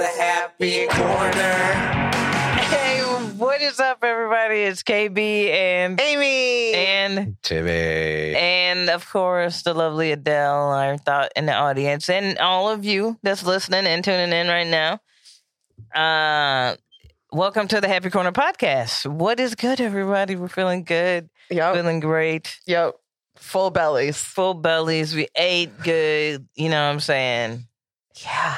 [0.00, 2.10] the happy corner.
[2.68, 3.00] Hey,
[3.36, 4.60] what is up, everybody?
[4.62, 6.72] It's KB and Aimee.
[6.74, 8.36] and Timmy.
[8.36, 13.18] and of course the lovely Adele, our thought in the audience, and all of you
[13.24, 15.00] that's listening and tuning in right now.
[15.92, 16.76] Uh,
[17.32, 19.04] welcome to the Happy Corner podcast.
[19.06, 20.36] What is good, everybody?
[20.36, 21.74] We're feeling good, yep.
[21.74, 22.94] feeling great, Yep.
[23.34, 24.16] Full bellies.
[24.22, 25.14] full bellies.
[25.14, 26.46] We ate good.
[26.54, 27.64] You know what I'm saying?
[28.24, 28.56] Yeah.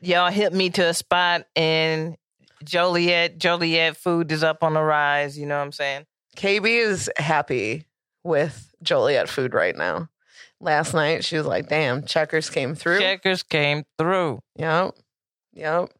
[0.00, 2.16] Y'all hit me to a spot in
[2.64, 3.38] Joliet.
[3.38, 5.38] Joliet food is up on the rise.
[5.38, 6.06] You know what I'm saying?
[6.36, 7.86] KB is happy
[8.22, 10.08] with Joliet food right now.
[10.60, 13.00] Last night she was like, damn, checkers came through.
[13.00, 14.40] Checkers came through.
[14.56, 14.94] Yep.
[15.54, 15.90] Yep.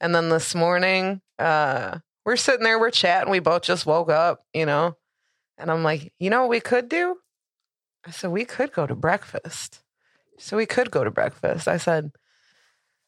[0.00, 3.30] And then this morning, uh, we're sitting there, we're chatting.
[3.30, 4.96] We both just woke up, you know.
[5.58, 7.16] And I'm like, you know what we could do?
[8.06, 9.80] I said, we could go to breakfast.
[10.38, 11.68] So we could go to breakfast.
[11.68, 12.10] I said,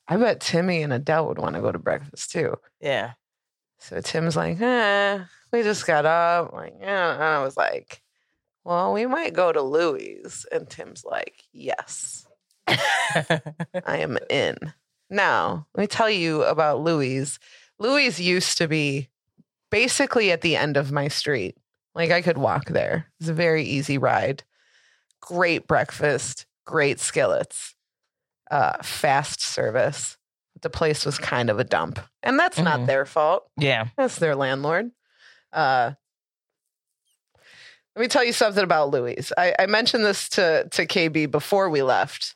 [0.08, 2.56] I bet Timmy and Adele would want to go to breakfast too.
[2.80, 3.12] Yeah.
[3.78, 5.20] So Tim's like, eh,
[5.52, 6.50] we just got up.
[6.52, 7.14] I'm like, yeah.
[7.14, 8.02] And I was like,
[8.64, 10.44] well, we might go to Louis.
[10.50, 12.26] And Tim's like, yes,
[12.66, 13.40] I
[13.84, 14.56] am in.
[15.08, 17.38] Now, let me tell you about Louis.
[17.78, 19.08] Louis used to be
[19.70, 21.56] basically at the end of my street.
[21.94, 23.06] Like I could walk there.
[23.20, 24.42] It's a very easy ride.
[25.20, 27.75] Great breakfast, great skillets,
[28.50, 30.16] uh, fast service.
[30.62, 31.98] The place was kind of a dump.
[32.22, 32.86] And that's not Mhm.
[32.86, 33.48] their fault.
[33.56, 33.88] yeah.
[33.96, 34.90] That's their landlord.
[35.52, 35.92] Uh,
[37.94, 39.32] let me tell you something about Louis.
[39.38, 42.34] I, I mentioned this to to KB before we left,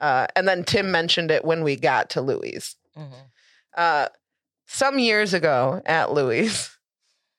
[0.00, 2.74] uh, and then Tim mentioned it when we got to Louis.
[2.96, 3.12] Mhm.
[3.76, 4.08] Uh,
[4.66, 6.76] some years ago at Louis,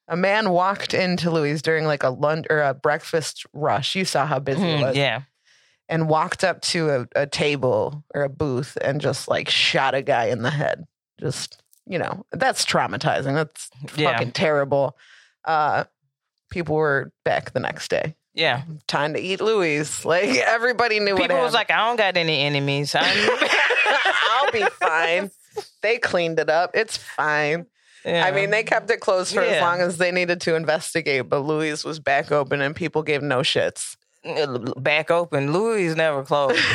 [0.08, 3.94] a man walked into Louis during like a lunch or a breakfast rush.
[3.94, 5.22] You saw how busy it Mhm, was, Yeah.
[5.88, 10.02] And walked up to a, a table or a booth and just like shot a
[10.02, 10.84] guy in the head.
[11.20, 13.34] Just you know, that's traumatizing.
[13.34, 14.12] That's Yeah.
[14.12, 14.96] fucking terrible.
[15.44, 15.84] Uh,
[16.50, 18.14] people were back the next day.
[18.34, 18.62] Yeah.
[18.86, 20.04] Time to eat Louis.
[20.04, 22.94] Like everybody knew People what was like, I don't got any enemies.
[22.94, 23.04] I'm,
[24.30, 25.30] I'll be fine.
[25.82, 26.70] They cleaned it up.
[26.74, 27.66] It's fine.
[28.04, 28.24] Yeah.
[28.24, 29.60] I mean, they kept it closed for as Yeah.
[29.68, 33.40] long as they needed to investigate, but Louis was back open and people gave no
[33.40, 33.96] shits.
[34.76, 35.52] Back open.
[35.52, 36.60] Louis never closed.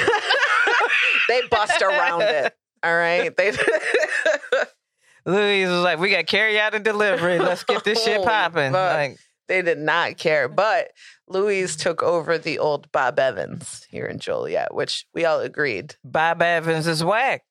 [1.27, 2.55] They bust around it.
[2.83, 3.35] All right.
[3.35, 3.51] They
[5.25, 7.37] Louis was like, we got carry out and delivery.
[7.37, 8.71] Let's get this shit popping.
[8.71, 10.47] Like, they did not care.
[10.47, 10.91] But
[11.27, 15.95] Louis took over the old Bob Evans here in Joliet, which we all agreed.
[16.03, 17.43] Bob Evans is whack.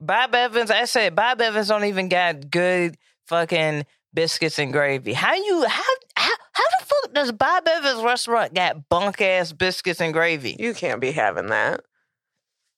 [0.00, 5.12] Bob Evans, I said, Bob Evans don't even got good fucking biscuits and gravy.
[5.12, 5.82] How you how
[6.16, 10.56] how how the fuck does Bob Evans restaurant got bunk ass biscuits and gravy?
[10.58, 11.80] You can't be having that.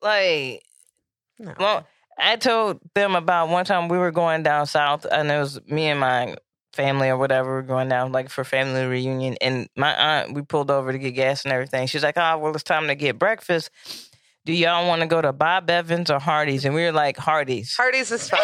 [0.03, 0.63] Like,
[1.39, 1.55] No.
[1.59, 1.87] well,
[2.19, 5.87] I told them about one time we were going down south, and it was me
[5.87, 6.37] and my
[6.73, 9.37] family or whatever we're going down like for family reunion.
[9.41, 11.87] And my aunt, we pulled over to get gas and everything.
[11.87, 13.71] She's like, "Oh, well, it's time to get breakfast.
[14.45, 17.75] Do y'all want to go to Bob Evans or Hardee's?" And we were like, "Hardee's."
[17.77, 18.41] Hardee's is fine.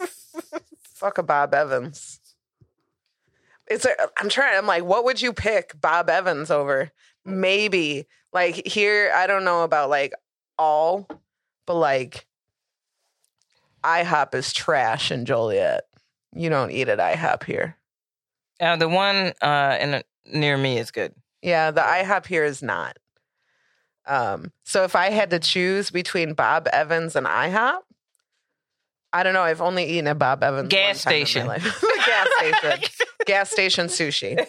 [0.94, 2.17] Fuck a Bob Evans.
[3.70, 3.86] It's
[4.16, 4.56] I'm trying.
[4.56, 6.90] I'm like, what would you pick Bob Evans over?
[7.24, 9.12] Maybe like here.
[9.14, 10.14] I don't know about like
[10.58, 11.08] all,
[11.66, 12.26] but like
[13.84, 15.82] IHOP is trash in Joliet.
[16.34, 17.76] You don't eat at IHOP here.
[18.60, 21.14] Uh, the one uh, in near me is good.
[21.42, 22.98] Yeah, the IHOP here is not.
[24.06, 27.80] Um, so if I had to choose between Bob Evans and IHOP,
[29.12, 29.42] I don't know.
[29.42, 30.68] I've only eaten at Bob Evans.
[30.68, 31.80] Gas one time in my station.
[32.06, 32.88] gas station.
[33.26, 34.46] gas station sushi.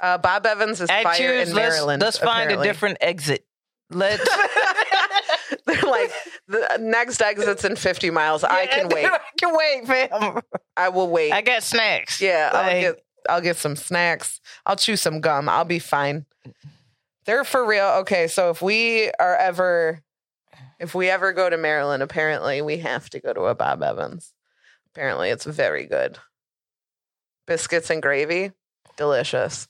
[0.00, 1.48] Uh, Bob Evans is I fire choose.
[1.50, 2.02] in Let's, Maryland.
[2.02, 2.68] let's find apparently.
[2.68, 3.44] a different exit.
[3.90, 4.22] Let's.
[5.66, 6.10] They're like
[6.48, 8.44] the next exit's in 50 miles.
[8.44, 9.04] I can wait.
[9.06, 10.40] I can wait, fam.
[10.76, 11.32] I will wait.
[11.32, 12.20] I got snacks.
[12.20, 14.40] Yeah, I'll Like- get I'll get some snacks.
[14.64, 15.48] I'll chew some gum.
[15.48, 16.24] I'll be fine.
[17.26, 17.84] They're for real.
[18.00, 20.02] Okay, so if we are ever
[20.80, 24.32] if we ever go to Maryland, apparently we have to go to a Bob Evans.
[24.92, 26.18] Apparently it's very good.
[27.46, 28.52] Biscuits and gravy,
[28.96, 29.68] delicious.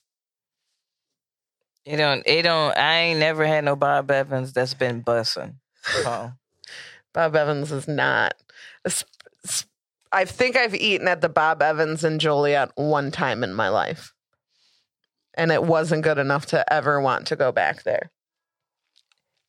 [1.84, 2.22] You don't.
[2.26, 2.76] It don't.
[2.78, 5.56] I ain't never had no Bob Evans that's been bussing.
[5.88, 6.32] Oh.
[7.12, 8.34] Bob Evans is not.
[10.12, 14.12] I think I've eaten at the Bob Evans in Joliet one time in my life.
[15.34, 18.10] And it wasn't good enough to ever want to go back there.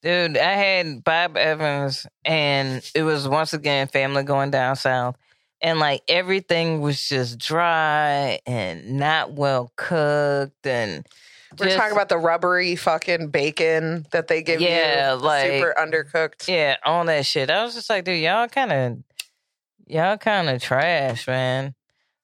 [0.02, 5.16] Dude, I had Bob Evans, and it was once again family going down south,
[5.62, 11.06] and like everything was just dry and not well cooked, and
[11.60, 15.76] We're just- talking about the rubbery fucking bacon that they give Yeah, you, like- super
[15.78, 16.48] undercooked.
[16.48, 17.50] yeah, all that shit.
[17.52, 18.98] I was just like, dude, y'all kind of
[19.88, 21.76] Y'all kind of trash, man.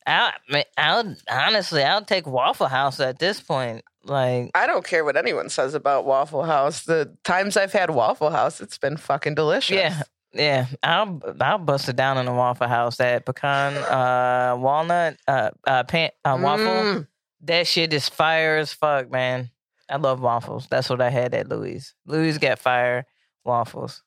[0.05, 0.31] I,
[0.77, 3.83] I'll honestly, I'll take Waffle House at this point.
[4.07, 6.83] Like, I don't care what anyone says about Waffle House.
[6.83, 9.75] The times I've had Waffle House, it's been fucking delicious.
[9.75, 10.01] yeah,
[10.33, 10.65] yeah.
[10.83, 12.97] I'll I'll bust it down in a Waffle House.
[12.97, 16.65] That pecan, uh, walnut, uh, uh, pan, uh waffle.
[16.65, 17.07] Mm.
[17.41, 19.51] That shit is fire as fuck, man.
[19.89, 20.67] I love waffles.
[20.69, 21.93] That's what I had at Louis.
[22.05, 23.05] Louis got fire
[23.45, 24.03] waffles.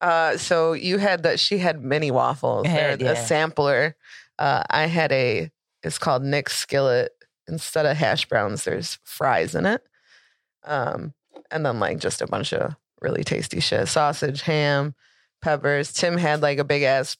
[0.00, 1.38] Uh, so you had that.
[1.38, 2.66] She had mini waffles.
[2.66, 3.96] I They're had, a sampler.
[4.38, 5.50] Uh, I had a.
[5.82, 7.12] It's called Nick's Skillet.
[7.48, 9.82] Instead of hash browns, there's fries in it.
[10.64, 11.12] Um,
[11.50, 14.94] and then like just a bunch of really tasty shit: sausage, ham,
[15.42, 15.92] peppers.
[15.92, 17.16] Tim had like a big ass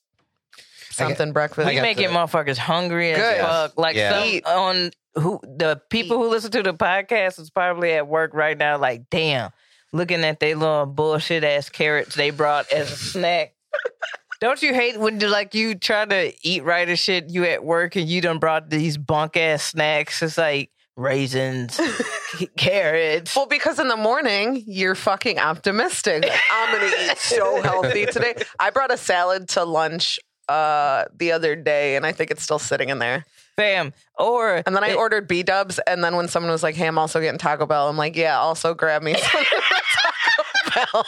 [0.91, 1.67] something breakfast.
[1.69, 3.41] We got making the- motherfuckers hungry as Good.
[3.41, 3.79] fuck.
[3.79, 4.23] Like Yeah.
[4.23, 8.57] some on who the people who listen to the podcast is probably at work right
[8.57, 8.79] now.
[8.79, 9.51] Like, damn,
[9.93, 13.55] looking at they little bullshit ass carrots they brought as a snack.
[14.43, 17.31] Don't you hate when you like you try to eat right as shit?
[17.31, 20.21] You at work and you done brought these bunk ass snacks.
[20.21, 21.81] It's like raisins,
[22.57, 23.37] carrots.
[23.37, 26.25] Well, because in the morning you're fucking optimistic.
[26.25, 28.35] Like, I'm gonna eat so healthy today.
[28.59, 30.19] I brought a salad to lunch
[30.49, 33.25] uh the other day, and I think it's still sitting in there.
[33.55, 33.93] Fam.
[34.19, 36.89] Or And then I it- ordered B Dubs, and then when someone was like, "Hey,
[36.89, 39.45] I'm also getting Taco Bell," I'm like, "Yeah, also grab me some
[40.73, 41.05] Taco Bell."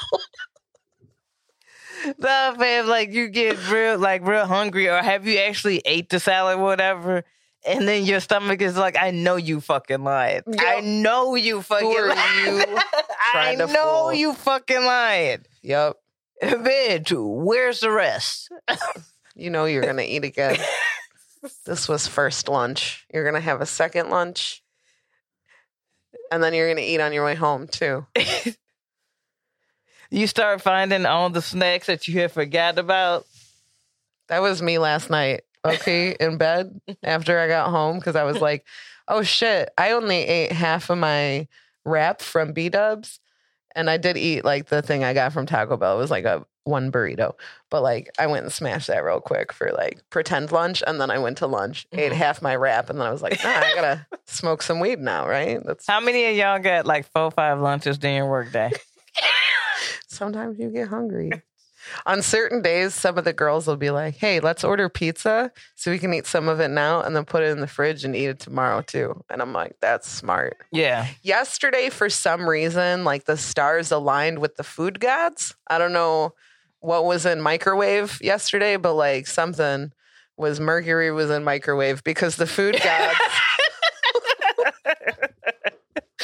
[2.19, 6.21] No, fam, like you get real, like real hungry, or have you actually ate the
[6.21, 7.25] salad, whatever,
[7.67, 10.43] and then your stomach is like, I know you fucking lying.
[10.59, 12.57] I know you fucking lying.
[12.59, 12.79] you
[13.35, 14.13] I know fool?
[14.15, 15.45] you fucking lying.
[15.63, 15.97] Yep,
[16.43, 17.13] Bitch,
[17.45, 18.51] where's the rest?
[19.35, 20.59] you know you're gonna eat again.
[21.65, 23.07] this was first lunch.
[23.13, 24.63] You're gonna have a second lunch,
[26.31, 28.07] and then you're gonna eat on your way home too.
[30.15, 33.27] You start finding all the snacks that you had forgot about.
[34.29, 35.43] That was me last night.
[35.65, 38.65] Okay, in bed after I got home because I was like,
[39.09, 41.49] "Oh shit!" I only ate half of my
[41.85, 43.19] wrap from B Dubs,
[43.75, 45.97] and I did eat like the thing I got from Taco Bell.
[45.97, 47.33] It was like a one burrito,
[47.69, 51.11] but like I went and smashed that real quick for like pretend lunch, and then
[51.11, 52.17] I went to lunch, ate Mhm.
[52.17, 55.27] half my wrap, and then I was like, "Nah, I gotta smoke some weed now,
[55.29, 58.71] right?" That's How many of y'all got like four, five lunches during your workday?
[60.15, 61.31] Sometimes you get hungry.
[62.07, 65.91] On certain days, some of the girls will be like, "Hey, let's order pizza so
[65.91, 68.17] we can eat some of it now and then put it in the fridge and
[68.17, 71.07] eat it tomorrow too." And I'm like, "That's smart." Yeah.
[71.23, 75.55] Yesterday, for some reason, like the stars aligned with the food gods.
[75.67, 76.33] I don't know
[76.81, 79.93] what was in microwave yesterday, but like something
[80.37, 83.19] was Mercury was in microwave because the food gods.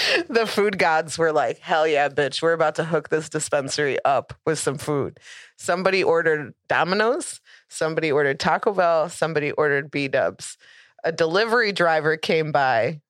[0.29, 4.35] the food gods were like, hell yeah, bitch, we're about to hook this dispensary up
[4.47, 5.19] with some food.
[5.57, 10.57] Somebody ordered Domino's, somebody ordered Taco Bell, somebody ordered B Dubs.
[11.05, 13.01] A delivery driver came by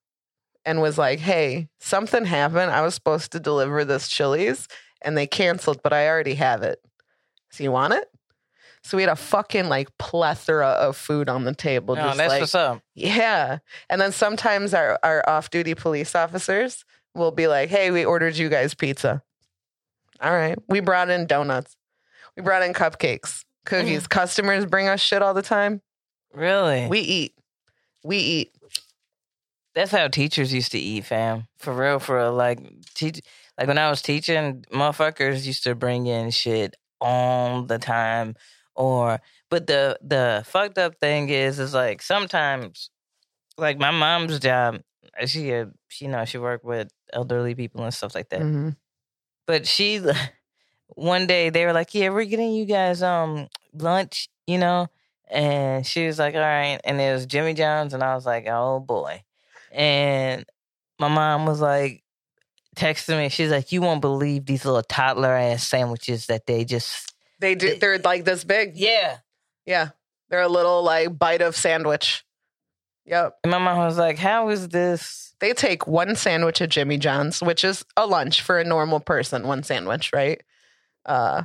[0.65, 2.71] and was like, hey, something happened.
[2.71, 4.69] I was supposed to deliver this Chili's
[5.03, 6.79] and they canceled, but I already have it.
[7.51, 8.10] So you want it?
[8.83, 11.97] So we had a fucking like plethora of food on the table.
[11.97, 12.83] No, just that's like, what's up.
[12.95, 13.59] yeah.
[13.89, 16.85] And then sometimes our, our off duty police officers
[17.15, 19.23] will be like, hey, we ordered you guys pizza.
[20.21, 20.59] All right.
[20.69, 21.77] We brought in donuts.
[22.37, 24.05] We brought in cupcakes, cookies.
[24.05, 24.09] Mm.
[24.09, 25.83] Customers bring us shit all the time.
[26.33, 26.87] Really?
[26.89, 27.35] We eat.
[28.05, 28.55] We eat.
[29.75, 31.47] That's how teachers used to eat, fam.
[31.59, 32.33] For real, for real.
[32.33, 32.61] Like,
[32.95, 33.21] teach,
[33.59, 38.37] like when I was teaching, motherfuckers used to bring in shit all the time.
[38.75, 42.91] Or, but the the fucked up thing is, is like sometimes,
[43.59, 44.81] like my mom's job,
[45.27, 48.41] she, had- she you know, she worked with elderly people and stuff like that.
[48.41, 48.77] Mhm.
[49.47, 50.01] But she,
[50.89, 54.89] one day they were like, "Yeah, we're getting you guys um lunch," you know,
[55.29, 58.47] and she was like, "All right," and it was Jimmy John's, and I was like,
[58.49, 59.23] "Oh boy,"
[59.73, 60.45] and
[60.99, 62.03] my mom was like,
[62.77, 67.13] texting me, she's like, "You won't believe these little toddler ass sandwiches that they just."
[67.41, 67.77] They do.
[67.77, 68.77] They're like this big.
[68.77, 69.19] Yeah,
[69.67, 69.91] Yeah.
[70.29, 72.25] They're a little like bite of sandwich.
[73.07, 73.39] Yep.
[73.43, 77.41] and my mom was like, "How is this?" They take one sandwich at Jimmy John's,
[77.43, 80.41] which is a lunch for a normal person, one sandwich, right?
[81.05, 81.45] Uh,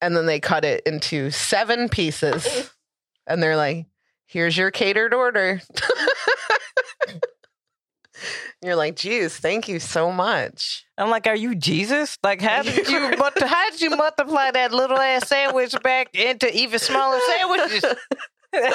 [0.00, 2.70] and then they cut it into seven pieces.
[3.28, 3.86] And they're like,
[4.26, 5.60] here's your catered order.
[8.62, 10.84] You're like, geez, thank you so much.
[10.98, 12.16] I'm like, "Are you Jesus?
[12.22, 13.14] Like, how did you?
[13.18, 17.84] But how did you multiply that little ass sandwich back into even smaller sandwiches?"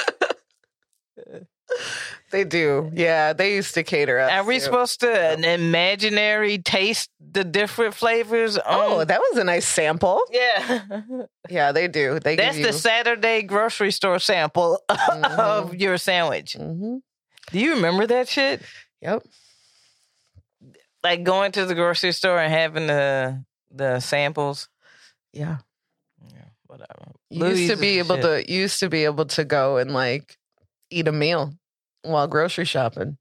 [2.32, 2.92] They do.
[2.94, 4.32] Yeah, they used to cater us.
[4.32, 4.62] Are we too.
[4.62, 8.58] supposed to an imaginary taste the different flavors?
[8.66, 10.22] Oh, that was a nice sample.
[10.32, 10.82] yeah.
[11.50, 12.20] Yeah, they do.
[12.20, 12.74] They That's give the.
[12.74, 16.54] Saturday grocery store sample of your sandwich.
[16.54, 16.98] hmm
[17.52, 18.62] Do you remember that shit?
[19.02, 19.24] Yep.
[21.04, 24.70] Like going to the grocery store and having the the samples.
[25.34, 25.58] Yeah.
[26.32, 27.14] Yeah, whatever.
[27.30, 28.46] You used to be able shit.
[28.48, 28.52] to.
[28.54, 30.38] Used to be able to go and like
[30.92, 31.54] eat a meal
[32.04, 33.18] while grocery shopping.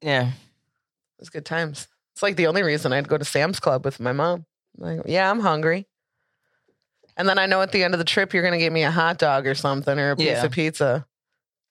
[0.00, 0.28] Yeah.
[0.28, 1.86] It was good times.
[2.14, 4.46] It's like the only reason I'd go to Sam's Club with my mom.
[4.76, 5.86] Like, yeah, I'm hungry.
[7.16, 8.82] And then I know at the end of the trip you're going to give me
[8.82, 10.44] a hot dog or something or a piece Yeah.
[10.44, 11.06] of pizza.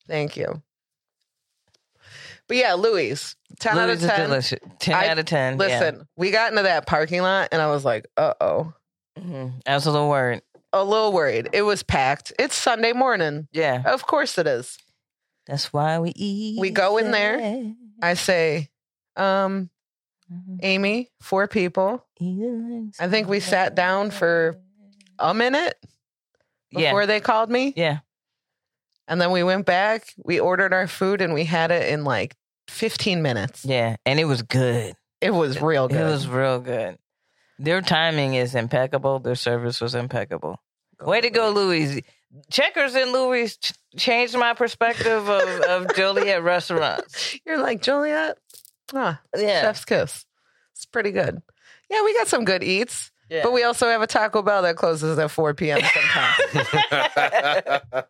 [0.07, 0.61] Thank you.
[2.47, 4.29] But yeah, Louis, 10 out Louis of is 10.
[4.29, 4.59] delicious.
[4.79, 5.57] Ten I- out of ten.
[5.57, 8.73] Listen, we got into that parking lot and I was like, uh oh.
[9.15, 9.23] yeah.
[9.23, 10.41] hmm I was a little worried.
[10.73, 11.49] A little worried.
[11.53, 12.33] It was packed.
[12.39, 13.47] It's Sunday morning.
[13.51, 13.83] Yeah.
[13.85, 14.77] Of course it is.
[15.45, 16.59] That's why we eat.
[16.59, 17.73] We go in there.
[18.01, 18.69] I say,
[19.15, 19.69] um,
[20.61, 22.05] Aimee, four people.
[22.99, 24.57] I think we sat down for
[25.19, 25.75] a minute
[26.71, 26.89] yeah.
[26.89, 27.73] before they called me.
[27.75, 27.99] Yeah.
[29.07, 32.35] And then we went back, we ordered our food, and we had it in like
[32.69, 33.65] 15 minutes.
[33.65, 33.95] Yeah.
[34.05, 34.95] And it was good.
[35.21, 36.01] It was real good.
[36.01, 36.97] It was real good.
[37.59, 39.19] Their timing is impeccable.
[39.19, 40.59] Their service was impeccable.
[41.01, 42.03] Way to go, Louis.
[42.51, 47.37] Checkers and Louis ch- changed my perspective of, of Joliet restaurants.
[47.45, 48.37] You're like, Joliet?
[48.93, 49.61] Ah, Yeah.
[49.61, 50.25] chef's kiss.
[50.73, 51.41] It's pretty good.
[51.89, 53.41] Yeah, we got some good eats, yeah.
[53.43, 55.79] but we also have a Taco Bell that closes at 4 p.m.
[55.81, 56.67] sometimes.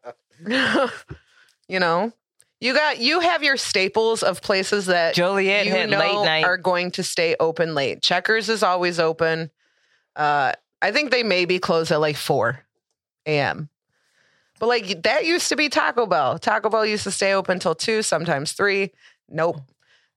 [1.68, 2.12] you know,
[2.60, 6.46] you got you have your staples of places that Joliet you know late night.
[6.46, 8.02] are going to stay open late.
[8.02, 9.52] Checkers is always open.
[10.16, 12.60] Uh, I think they maybe close at like 4
[13.26, 13.70] a.m.
[14.60, 16.40] But like that used to be Taco Bell.
[16.40, 18.92] Taco Bell used to stay open till 2, sometimes 3.
[19.28, 19.60] Nope,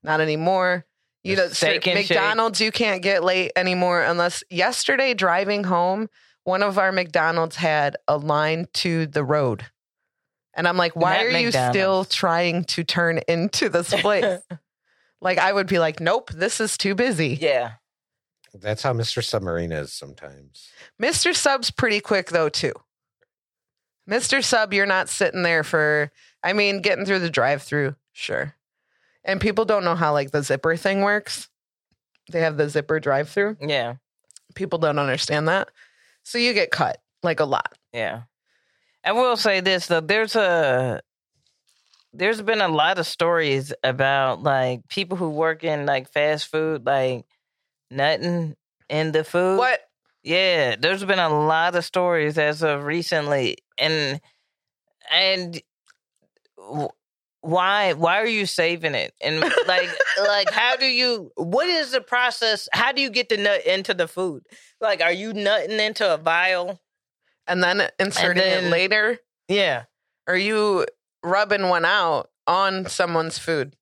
[0.03, 0.85] not anymore.
[1.23, 1.85] You know, and Shake.
[1.85, 6.09] McDonald's you can't get late anymore unless yesterday driving home,
[6.45, 9.65] one of our McDonald's had a line to the road.
[10.57, 11.77] And I'm like, why That are you McDonald's.
[11.77, 14.41] still trying to turn into this place?
[15.21, 17.37] like I would be like, nope, this is too busy.
[17.39, 17.73] yeah.
[18.53, 19.23] That's how Mr.
[19.23, 20.69] Submarine is sometimes.
[21.01, 21.35] Mr.
[21.35, 22.73] Sub's pretty quick though too.
[24.09, 24.43] Mr.
[24.43, 26.11] Sub, you're not sitting there for
[26.43, 28.55] I mean, getting through the drive through, sure.
[29.23, 31.49] And people don't know how like the zipper thing works.
[32.31, 33.57] They have the zipper drive through.
[33.61, 33.95] Yeah.
[34.55, 35.69] People don't understand that.
[36.23, 37.77] So you get cut like a lot.
[37.93, 38.23] Yeah.
[39.07, 40.99] I will say this though, there's a
[42.11, 46.85] there's been a lot of stories about like people who work in like fast food,
[46.85, 47.23] like
[47.89, 48.57] nothing
[48.89, 49.59] in the food.
[49.59, 49.79] What?
[50.23, 54.19] Yeah, there's been a lot of stories as of recently, and
[55.09, 55.61] and
[57.39, 59.13] why why are you saving it?
[59.21, 61.31] And like like how do you?
[61.35, 62.67] What is the process?
[62.73, 64.43] How do you get the nut into the food?
[64.81, 66.81] Like, are you nutting into a vial?
[67.47, 69.19] And then inserting then- it later?
[69.47, 69.83] Yeah,
[70.27, 70.85] Are you
[71.23, 73.75] rubbing one out on someone's food?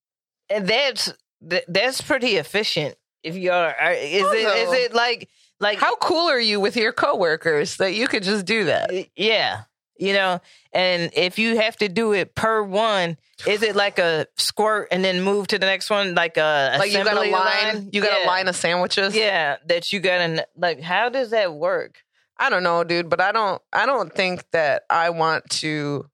[0.49, 2.95] and that's that's pretty efficient.
[3.23, 5.29] If you are, are- is it is it like
[5.59, 8.91] like How cool are you with your coworkers that you could just do that?
[9.15, 9.63] Yeah.
[9.97, 10.41] You know,
[10.73, 13.17] and if you have to do it per one,
[13.47, 16.91] is it like a squirt and then move to the next one, like a Like
[16.91, 18.25] you got a assembly line, you got yeah.
[18.25, 19.15] a line of sandwiches.
[19.15, 20.81] Yeah, that you got to like.
[20.81, 22.03] How does that work?
[22.37, 26.09] I don't know, dude, but I don't I don't think that I want to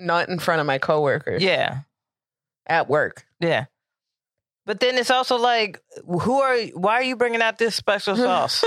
[0.00, 1.80] not in front of my coworkers Yeah,
[2.66, 3.24] at work.
[3.40, 3.66] yeah.
[4.66, 6.58] But then it's also like, who are?
[6.74, 8.64] Why are you bringing out this special sauce?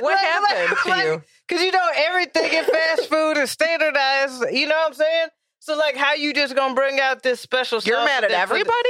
[0.00, 1.22] What Like- happened like- to you?
[1.46, 4.44] Because you know everything in fast food is standardized.
[4.50, 5.28] You know what I'm saying?
[5.60, 7.80] So like, how you just gonna bring out this special?
[7.84, 8.88] You're sauce mad at everybody?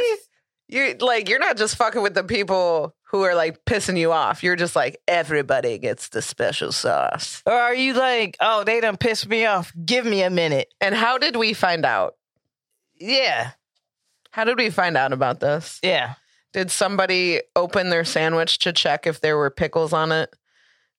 [0.68, 4.42] You like you're not just fucking with the people who are like pissing you off.
[4.42, 7.42] You're just like everybody gets the special sauce.
[7.46, 9.72] Or are you like, oh, they done pissed me off.
[9.84, 10.72] Give me a minute.
[10.80, 12.14] And how did we find out?
[12.98, 13.50] Yeah.
[14.30, 15.78] How did we find out about this?
[15.82, 16.14] Yeah.
[16.52, 20.34] Did somebody open their sandwich to check if there were pickles on it?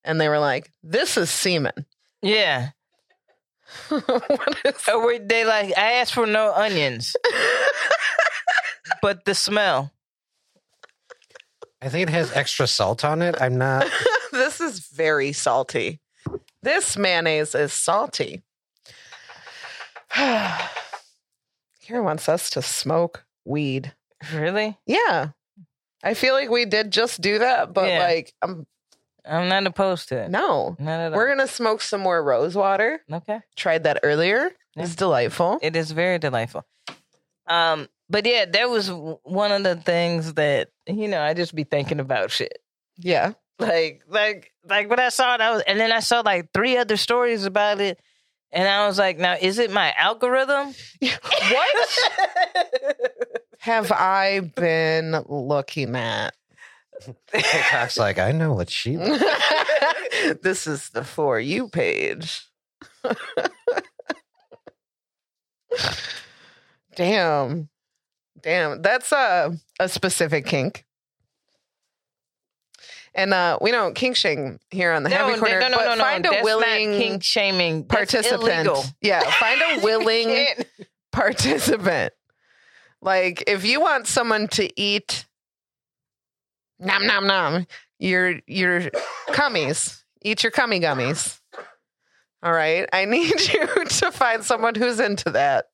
[0.04, 1.74] And they were like, "This is semen."
[2.22, 2.70] Yeah.
[3.90, 7.16] what is Or were they like, I asked for no onions,
[9.06, 9.92] but the smell.
[11.80, 13.40] I think it has extra salt on it.
[13.40, 13.86] I'm not.
[14.32, 16.00] this is very salty.
[16.64, 18.42] This mayonnaise is salty.
[20.16, 20.58] Kara
[22.02, 23.94] wants us to smoke weed.
[24.34, 24.76] Really?
[24.88, 25.28] Yeah.
[26.04, 28.00] I feel like we did just do that, but Yeah.
[28.00, 28.66] like I'm
[29.24, 30.32] I'm not opposed to it.
[30.32, 30.76] No.
[30.80, 31.18] Not at all.
[31.20, 33.02] We're gonna smoke some more rose water.
[33.14, 33.42] okay.
[33.56, 34.50] Tried that earlier.
[34.76, 34.84] Yeah.
[34.84, 35.60] It's delightful.
[35.62, 36.66] It is very delightful.
[37.46, 41.64] Um, but yeah, that was one of the things that you know I just be
[41.64, 42.60] thinking about shit.
[42.98, 43.34] yeah.
[43.58, 46.76] Like, like, like when I saw it, I was, and then I saw like three
[46.76, 48.02] other stories about it,
[48.52, 50.74] and I was like, now is it my algorithm?
[51.00, 52.00] what
[53.60, 56.36] have I been looking at?
[57.32, 58.96] TikTok's like, I know what she.
[60.42, 62.48] this is the for you page.
[66.96, 67.70] Damn.
[68.46, 68.82] Damn.
[68.82, 70.86] That's a a specific kink.
[73.14, 75.86] And uh we don't kink shame here on the No, Happy Corner, no, no, but
[75.86, 76.02] no, no.
[76.04, 78.70] find a That's willing kink shaming participant.
[79.02, 80.46] Yeah, find a willing
[81.12, 82.14] participant.
[83.02, 85.26] Like if you want someone to eat
[86.80, 88.82] nom nom nom, your your
[89.30, 91.40] cummies, eat your cummy gummies.
[92.44, 92.88] All right.
[92.94, 95.66] I need you to find someone who's into that.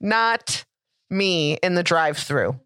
[0.00, 0.64] Not
[1.12, 2.58] me in the drive through.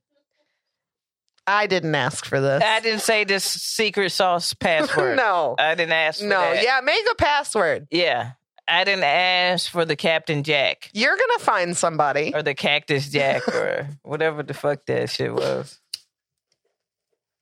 [1.46, 2.62] I didn't ask for this.
[2.62, 5.16] I didn't say this secret sauce password.
[5.16, 5.54] no.
[5.58, 6.20] I didn't ask.
[6.20, 6.40] For No.
[6.40, 6.62] that.
[6.64, 7.86] Yeah, make a password.
[7.90, 8.32] yeah.
[8.68, 12.32] I didn't ask for the Captain Jack You're gonna find somebody.
[12.34, 15.78] or the Cactus Jack or whatever the fuck that shit was.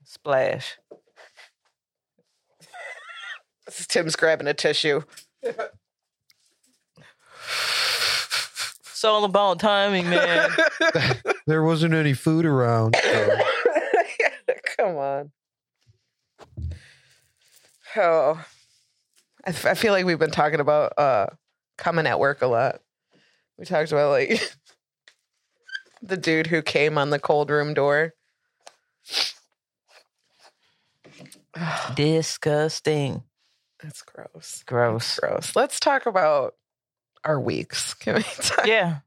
[0.04, 0.76] Splash.
[3.64, 5.00] This is Tim's grabbing a tissue.
[8.94, 10.50] It's all about timing, man.
[11.46, 12.96] There wasn't any food around.
[12.96, 13.38] so-
[14.78, 15.30] Come on.
[17.96, 18.42] Oh,
[19.44, 21.26] I, f- I feel like we've been talking about uh,
[21.76, 22.80] coming at work a lot.
[23.58, 24.56] We talked about like
[26.02, 28.14] the dude who came on the cold room door.
[31.94, 33.22] Disgusting.
[33.82, 34.62] That's gross.
[34.66, 35.18] Gross.
[35.20, 35.54] Gross.
[35.54, 36.54] Let's talk about
[37.24, 37.94] our weeks.
[38.00, 38.66] Can we talk?
[38.66, 38.98] Yeah.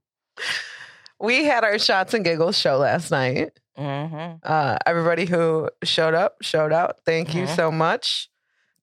[1.20, 3.52] We had our shots and giggles show last night.
[3.76, 6.98] hmm Uh, everybody who showed up, showed out.
[7.06, 7.56] Thank you Mhm.
[7.56, 8.30] so much.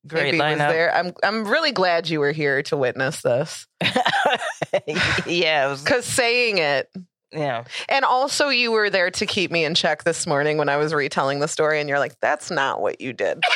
[0.07, 0.69] Great lineup.
[0.69, 0.95] there.
[0.95, 3.67] I'm I'm really glad you were here to witness this
[5.27, 5.83] yeah, it was.
[5.83, 6.91] because saying it,
[7.33, 7.65] Yeah.
[7.89, 10.93] and also you were there to keep me in check this morning when I was
[10.93, 13.43] retelling the story, and you're like, "That's not what you did."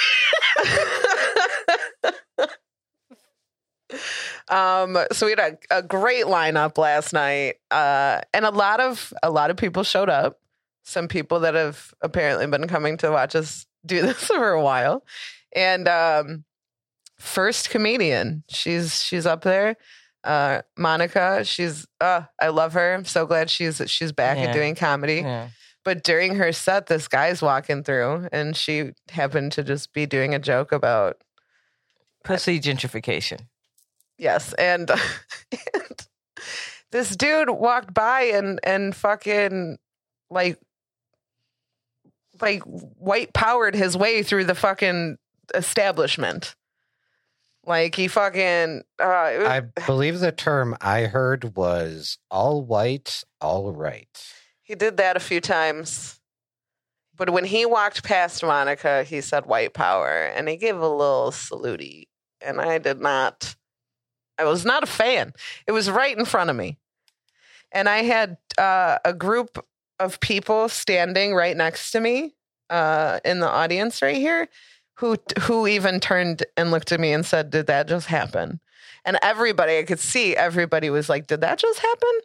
[4.51, 9.13] um, so we had a, a great lineup last night, uh, and a lot of
[9.23, 10.41] a lot of people showed up.
[10.85, 15.05] Some people that have apparently been coming to watch us do this for a while,
[15.55, 16.45] and um,
[17.19, 19.77] first comedian, she's she's up there.
[20.25, 22.95] Uh, Monica, she's uh, I love her.
[22.95, 24.45] I'm so glad she's she's back Yeah.
[24.45, 25.17] and doing comedy.
[25.25, 25.49] Yeah.
[25.85, 30.35] But during her set, this guy's walking through, and she happened to just be doing
[30.35, 31.23] a joke about
[32.25, 33.43] Pussy gentrification.
[34.19, 34.91] Yes, and,
[35.75, 36.07] and
[36.91, 39.79] this dude walked by and and fucking
[40.31, 40.59] like
[42.41, 45.17] like white powered his way through the fucking
[45.55, 46.55] establishment.
[47.65, 53.73] Like he fucking uh, was- I believe the term I heard was all white, all
[53.73, 54.09] right.
[54.63, 56.21] He did that a few times.
[57.15, 61.33] But when he walked past Monica, he said white power and he gave a little
[61.33, 62.07] salute.
[62.41, 63.57] And I did not,
[64.39, 65.33] I was not a fan.
[65.67, 66.79] It was right in front of me.
[67.73, 69.65] And I had uh, a group
[69.99, 72.35] of people standing right next to me
[72.71, 74.49] uh, in the audience right here
[74.99, 78.61] who who even turned and looked at me and said, Did that just happen?
[79.05, 82.21] And everybody, I could see everybody was like, Did that just happen?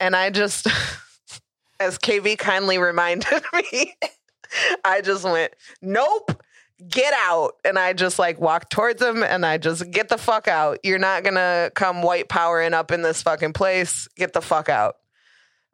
[0.00, 0.66] And I just,
[1.80, 3.94] as KB kindly reminded me,
[4.84, 6.42] I just went, Nope,
[6.86, 7.52] get out.
[7.64, 10.78] And I just like walked towards him and I just, Get the fuck out.
[10.82, 14.08] You're not gonna come white powering up in this fucking place.
[14.16, 14.96] Get the fuck out.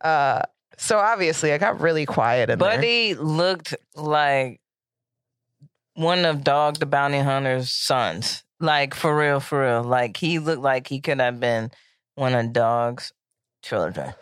[0.00, 0.42] Uh,
[0.76, 2.68] so obviously, I got really quiet in there.
[2.68, 4.60] Buddy looked like
[5.94, 8.42] one of Dog the Bounty Hunter's sons.
[8.60, 9.84] Like for real, for real.
[9.84, 11.70] Like he looked like he could have been
[12.14, 13.12] one of Dog's
[13.62, 14.14] children.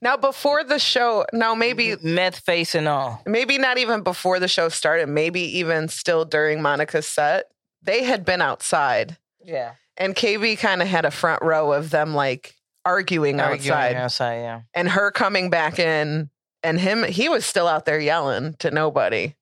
[0.00, 3.22] Now, before the show, now maybe meth face and all.
[3.26, 7.46] maybe not even before the show started, maybe even still during Monica's set,
[7.82, 12.14] they had been outside, Yeah, and KB kind of had a front row of them
[12.14, 12.54] like
[12.84, 14.60] arguing, Arguing outside, outside, yeah.
[14.74, 16.30] and her coming back in,
[16.62, 19.34] and him he was still out there yelling to nobody.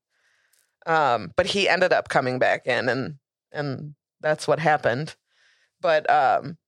[0.87, 3.15] Um, but he ended up coming back in, and
[3.53, 5.17] and that's what happened.
[5.81, 6.59] But um,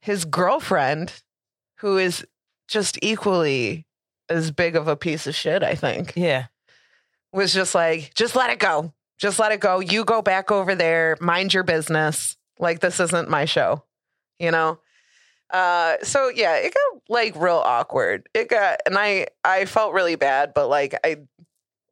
[0.00, 1.22] his girlfriend,
[1.78, 2.26] who is
[2.70, 3.84] just equally
[4.28, 6.46] as big of a piece of shit, I think, Yeah.
[7.32, 8.92] was just like, just let it go.
[9.18, 9.80] Just let it go.
[9.80, 12.36] You go back over there, mind your business.
[12.58, 13.84] Like this isn't my show,
[14.38, 14.78] you know?
[15.50, 18.28] Uh so yeah, it got like real awkward.
[18.34, 21.16] It got and I I felt really bad, but like I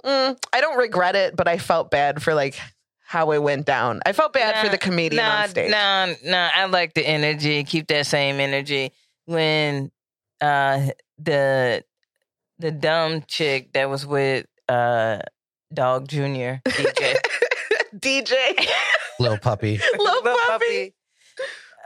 [0.05, 2.57] mm, I don't regret it, but I felt bad for like
[3.05, 4.01] how it went down.
[4.07, 5.71] I felt bad for the comedian nah, on stage.
[5.71, 7.65] Nah, nah, I like the energy.
[7.65, 8.93] Keep that same energy.
[9.25, 9.91] When
[10.41, 10.87] uh
[11.19, 11.85] the
[12.59, 15.19] the dumb chick that was with uh
[15.73, 17.17] Dog Junior DJ.
[17.97, 18.69] DJ
[19.21, 19.81] Little puppy.
[19.99, 20.95] little Puppy.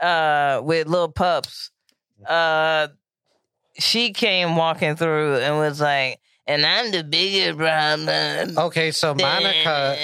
[0.01, 1.71] uh with little pups.
[2.25, 2.87] Uh
[3.79, 8.57] she came walking through and was like, and I'm the bigger problem.
[8.57, 9.95] Okay, so Monica.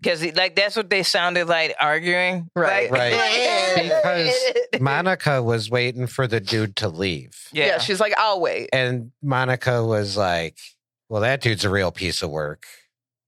[0.00, 2.90] Because like that's what they sounded like arguing, Right.
[2.90, 3.12] Right.
[3.76, 4.34] Because
[4.80, 7.48] Monica was waiting for the dude to leave.
[7.52, 7.66] yeah.
[7.66, 8.70] yeah, she's like, I'll wait.
[8.72, 10.58] And Monica was like,
[11.08, 12.64] Well, that dude's a real piece of work.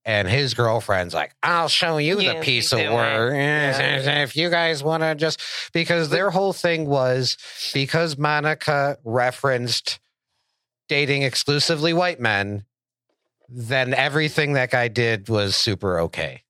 [0.04, 3.33] And his girlfriend's like, I'll show you Yeah, the piece of work.
[3.35, 4.07] went.
[4.07, 5.38] If you guys want to just,
[5.74, 7.37] because their whole thing was
[7.74, 10.00] because Monica referenced
[10.88, 12.64] dating exclusively white men,
[13.50, 16.42] then everything that guy did was super okay.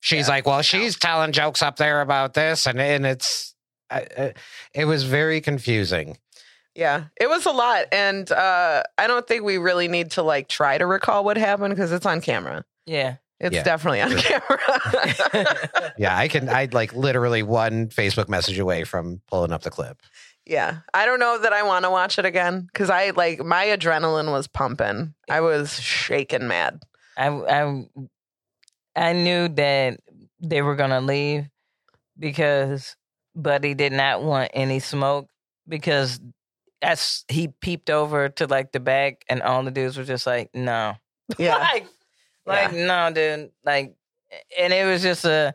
[0.00, 0.34] She's yeah.
[0.34, 3.54] like, well, she's telling jokes up there about this, and and it's,
[3.90, 4.34] I- I-
[4.74, 6.16] it was very confusing.
[6.74, 7.86] Yeah, it was a lot.
[7.90, 11.74] And uh, I don't think we really need to like try to recall what happened
[11.74, 12.64] because it's on camera.
[12.86, 13.16] yeah.
[13.40, 13.62] It's Yeah.
[13.62, 15.92] definitely on camera.
[15.98, 16.48] Yeah, I can.
[16.48, 20.00] I like literally one Facebook message away from pulling up the clip.
[20.44, 20.78] yeah.
[20.94, 24.30] I don't know that I want to watch it again because I like my adrenaline
[24.32, 25.14] was pumping.
[25.30, 26.80] I was shaking mad.
[27.16, 27.86] I I
[28.98, 30.00] I knew that
[30.40, 31.48] they were gonna leave
[32.18, 32.96] because
[33.34, 35.28] Buddy did not want any smoke
[35.68, 36.20] because
[36.82, 40.50] as he peeped over to like the back and all the dudes were just like,
[40.54, 40.96] no.
[41.38, 41.58] Yeah.
[41.58, 41.86] like
[42.46, 43.50] like no, dude.
[43.64, 43.94] Like
[44.58, 45.54] and it was just a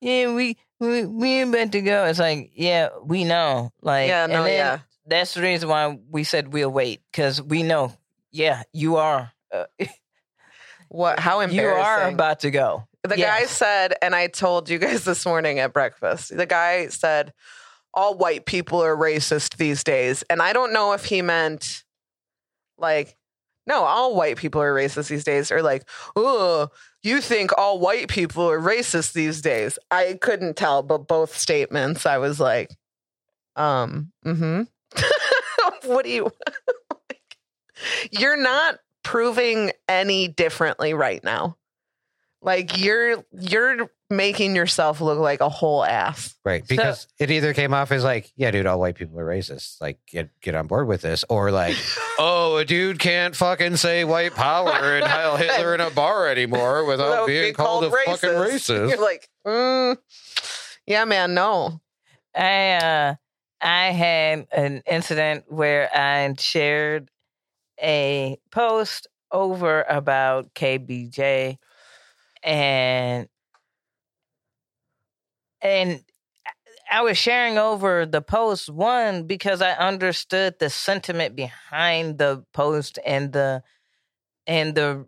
[0.00, 2.04] yeah, we we we ain't about to go.
[2.04, 3.72] It's like, yeah, we know.
[3.80, 4.80] Like yeah, no, yeah.
[5.06, 7.92] that's the reason why we said we'll wait because we know.
[8.30, 9.32] Yeah, you are.
[9.52, 9.64] Uh,
[10.94, 11.76] What how embarrassing!
[11.76, 12.86] you are about to go.
[13.02, 17.32] The guy said, and I told you guys this morning at breakfast, the guy said,
[17.92, 20.22] all white people are racist these days.
[20.30, 21.82] And I don't know if he meant
[22.78, 23.16] like,
[23.66, 25.82] no, all white people are racist these days, or like,
[26.14, 26.68] oh,
[27.02, 29.80] you think all white people are racist these days.
[29.90, 32.70] I couldn't tell, but both statements, I was like,
[33.56, 34.62] um, mm-hmm.
[35.88, 36.30] what do you
[38.12, 41.56] you're not proving any differently right now.
[42.42, 46.34] Like you're you're making yourself look like a whole ass.
[46.44, 46.66] Right.
[46.66, 49.80] Because it either came off as like, yeah, dude, all white people are racist.
[49.80, 51.24] Like, get get on board with this.
[51.28, 51.76] Or like,
[52.18, 56.84] oh, a dude can't fucking say white power and Heil Hitler in a bar anymore
[56.86, 58.90] without Without being called, a fucking racist.
[58.90, 59.96] You're like, mm,
[60.86, 61.80] yeah, man, no.
[62.34, 63.14] I uh
[63.60, 67.08] I had an incident where I shared
[67.82, 71.58] a post over about KBJ
[72.42, 73.28] and
[75.62, 76.04] and
[76.90, 82.98] I was sharing over the post one because I understood the sentiment behind the post
[83.04, 83.62] and the
[84.46, 85.06] and the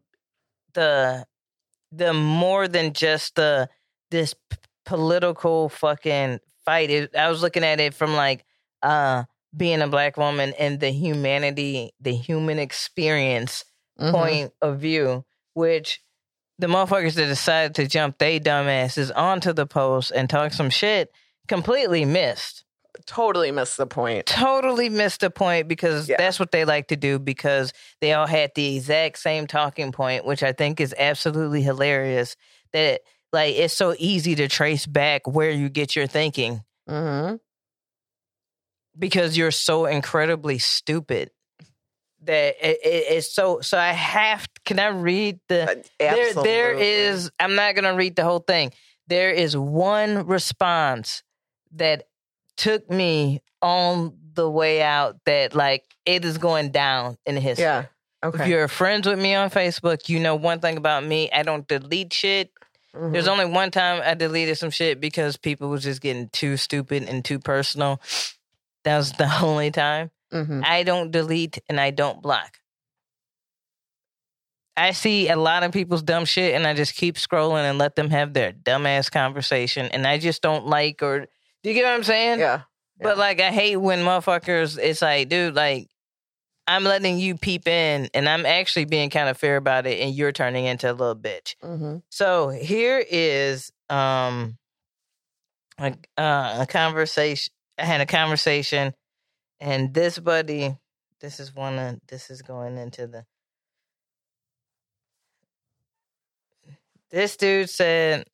[0.74, 1.26] the
[1.92, 3.68] the more than just the
[4.10, 6.90] this p- political fucking fight.
[6.90, 8.44] It, I was looking at it from like
[8.82, 13.64] uh being a black woman and the humanity, the human experience
[13.98, 14.10] Mhm.
[14.10, 16.00] point of view, which
[16.58, 21.10] the motherfuckers that decided to jump they dumbasses onto the post and talk some shit
[21.48, 22.64] completely missed.
[23.06, 24.24] Totally missed the point.
[24.26, 26.16] Totally missed the point because Yeah.
[26.18, 30.24] that's what they like to do because they all had the exact same talking point,
[30.24, 32.36] which I think is absolutely hilarious.
[32.72, 33.02] That
[33.34, 37.34] like it's so easy to trace back where you get your thinking hmm
[38.98, 41.30] because you're so incredibly stupid
[42.22, 47.30] that it, it, it's so so i have can i read the there there is
[47.38, 48.72] i'm not gonna read the whole thing
[49.06, 51.22] there is one response
[51.72, 52.04] that
[52.56, 57.84] took me on the way out that like it is going down in history yeah.
[58.24, 61.42] Okay if you're friends with me on facebook you know one thing about me i
[61.42, 62.50] don't delete shit
[62.94, 63.12] Mhm.
[63.12, 67.02] there's only one time I deleted some shit because people was just getting too stupid
[67.02, 68.00] and too personal.
[68.86, 70.10] That was the only time.
[70.32, 70.64] Mhm.
[70.64, 72.56] I don't delete and I don't block.
[74.76, 77.96] I see a lot of people's dumb shit and I just keep scrolling and let
[77.96, 81.92] them have their dumbass conversation and I just don't like or do you get what
[81.94, 82.40] I'm saying?
[82.40, 82.62] yeah.
[82.98, 85.88] But like I hate when motherfuckers it's like, dude, like
[86.68, 90.12] I'm letting you peep in, and I'm actually being kind of fair about it, and
[90.12, 91.54] you're turning into a little bitch.
[91.62, 91.98] Mm-hmm.
[92.10, 94.56] So here is um
[95.78, 97.52] a, uh, a conversation.
[97.78, 98.94] I had a conversation,
[99.60, 100.76] and this buddy,
[101.20, 103.24] this is one of this is going into the.
[107.10, 108.26] This dude said,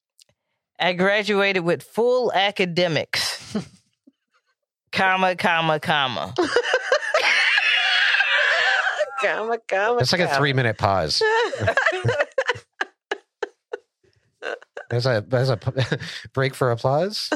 [0.79, 3.57] "I graduated with full academics."
[4.93, 6.35] comma comma comma.
[9.23, 11.23] Gamma, gamma, It's like a three minute pause.
[14.91, 15.59] There's a there's a
[16.35, 17.31] break for applause.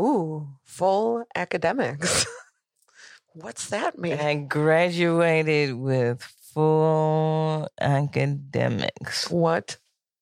[0.00, 2.26] Ooh, full academics.
[3.34, 4.18] What's that mean?
[4.18, 6.22] I graduated with
[6.54, 9.30] full academics.
[9.30, 9.76] What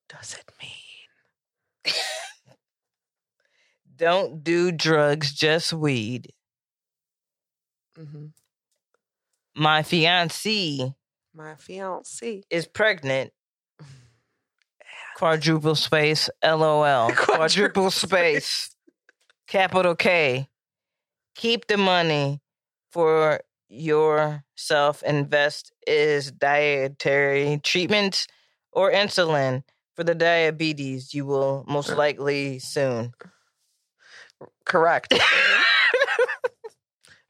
[0.08, 1.94] does it mean?
[3.96, 6.32] Don't do drugs, just weed.
[7.96, 8.26] hmm
[9.56, 10.94] My fiancée
[11.34, 12.42] My fiance.
[12.50, 13.32] is pregnant.
[15.16, 17.10] Quadruple space, LOL.
[17.12, 18.70] Quadruple Quadruple space,
[19.48, 20.48] capital K.
[21.34, 22.40] Keep the money
[22.90, 25.02] for yourself.
[25.02, 28.28] Invest is dietary treatments
[28.72, 29.62] or insulin
[29.94, 31.96] for the diabetes you will most uh.
[31.96, 33.12] likely soon.
[34.64, 35.14] Correct.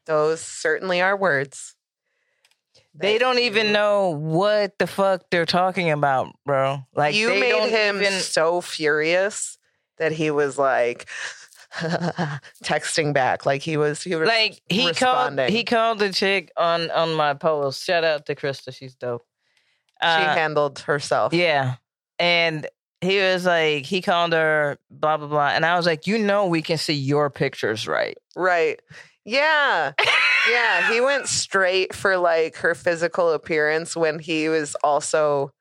[0.05, 1.75] Those certainly are words.
[2.95, 6.79] They don't even know what the fuck they're talking about, bro.
[6.93, 9.57] Like you they made him even so furious
[9.97, 11.07] that he was like
[12.63, 16.89] texting back, like he was he was like he called he called the chick on
[16.91, 17.83] on my post.
[17.85, 19.23] Shout out to Krista, she's dope.
[20.01, 21.33] she Uh, handled herself.
[21.33, 21.75] yeah,
[22.17, 22.67] and
[23.01, 26.47] he was like he called her blah blah blah, and I was like, you know,
[26.47, 28.17] we can see your pictures, right?
[28.35, 28.79] Right.
[29.25, 29.91] Yeah.
[30.49, 30.91] yeah.
[30.91, 35.53] He went straight for like her physical appearance when he was also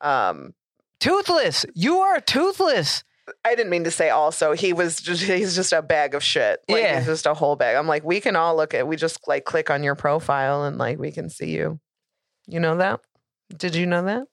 [0.00, 0.54] um
[1.00, 3.02] Toothless, you are toothless.
[3.44, 4.52] I didn't mean to say also.
[4.52, 6.60] He was just he's just a bag of shit.
[6.68, 6.96] Like Yeah.
[6.98, 7.76] he's just a whole bag.
[7.76, 10.76] I'm like, we can all look at we just like click on your profile and
[10.78, 11.78] like we can see you.
[12.46, 13.00] You know that?
[13.56, 14.24] Did you know that?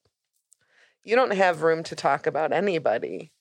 [1.03, 3.31] You don't have room to talk about anybody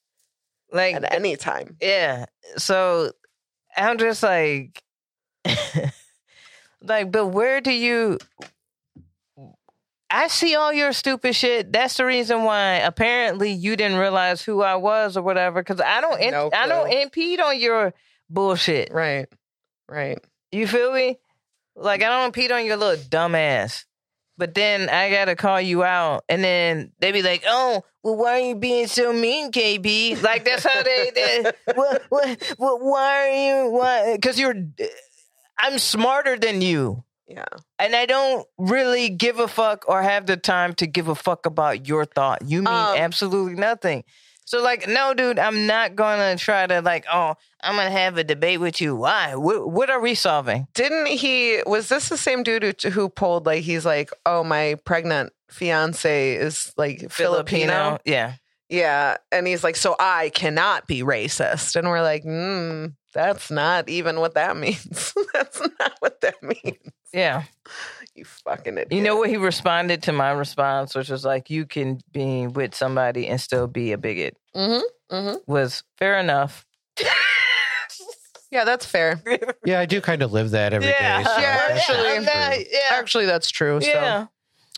[0.70, 1.76] Like at any time.
[1.80, 2.26] Yeah.
[2.56, 3.12] So
[3.76, 4.82] I'm just like,
[6.82, 8.18] like, but where do you?
[10.10, 11.72] I see all your stupid shit.
[11.72, 15.60] That's the reason why apparently you didn't realize who I was or whatever.
[15.62, 17.92] Because I don't, in- No I don't impede on your
[18.30, 18.92] bullshit.
[18.92, 19.26] Right.
[19.88, 20.18] Right.
[20.50, 21.18] You feel me?
[21.76, 23.84] Like I don't impede on your little dumbass.
[24.38, 28.38] But then I gotta call you out, and then they be like, "Oh, well, why
[28.38, 31.10] are you being so mean, KB?" Like that's how they.
[31.12, 33.70] they what, what, what, why are you?
[33.72, 34.12] Why?
[34.14, 34.54] Because you're.
[35.58, 37.44] I'm smarter than you, Yeah.
[37.78, 41.44] and I don't really give a fuck or have the time to give a fuck
[41.46, 42.42] about your thought.
[42.46, 44.04] You mean Um, absolutely nothing.
[44.46, 48.24] So like, no, dude, I'm not gonna try to like, oh, I'm gonna have a
[48.24, 48.96] debate with you.
[48.96, 49.34] Why?
[49.34, 50.66] What, what are we solving?
[50.72, 51.60] Didn't he?
[51.66, 56.34] Was this the same dude who, who pulled like he's like, oh, my pregnant fiance
[56.34, 57.98] is like Filipino.
[58.06, 58.36] Yeah.
[58.68, 63.88] Yeah, and he's like, so I cannot be racist, and we're like, mm, that's not
[63.88, 65.14] even what that means.
[65.32, 66.76] that's not what that means.
[67.12, 67.44] Yeah.
[68.14, 68.92] You fucking idiot.
[68.92, 72.74] You know what he responded to my response, which was like, you can be with
[72.74, 75.14] somebody and still be a bigot, Mm-hmm.
[75.16, 75.36] Mm-hmm.
[75.50, 76.66] was fair enough.
[78.50, 79.22] Yeah, that's fair.
[79.64, 80.96] Yeah, I do kind of live that every day.
[80.98, 81.22] Yeah.
[81.22, 82.64] so Yeah, actually, not I'm not- true.
[82.70, 82.78] yeah.
[82.98, 83.80] Actually, that's true.
[83.82, 84.26] So yeah.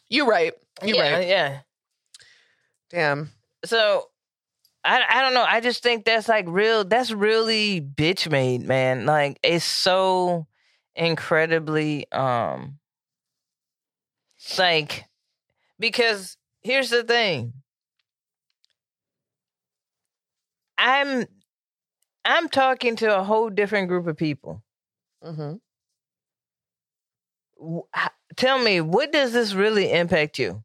[0.09, 0.53] you right.
[0.85, 1.29] You yeah, right.
[1.29, 1.59] Yeah.
[2.91, 3.31] Damn.
[3.65, 4.07] So
[4.85, 5.45] I I don't know.
[5.47, 9.07] I just think that's like real that's really bitch made, man.
[9.07, 10.47] Like it's so
[10.97, 12.79] incredibly um
[14.59, 15.05] like
[15.79, 17.53] because here's the thing.
[20.79, 21.27] I'm
[22.25, 24.63] I'm talking to a whole different group of people.
[25.23, 25.57] Mm-hmm.
[28.37, 30.63] Tell me, what does this really impact you?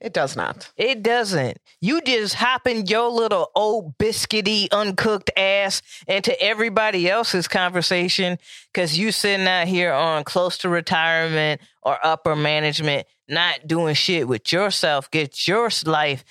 [0.00, 0.70] It does not.
[0.76, 1.58] It doesn't.
[1.80, 8.38] You just hopping your little old biscuity, uncooked ass into everybody else's conversation
[8.72, 14.28] because you sitting out here on close to retirement or upper management, not doing shit
[14.28, 15.10] with yourself.
[15.10, 16.24] Get your life.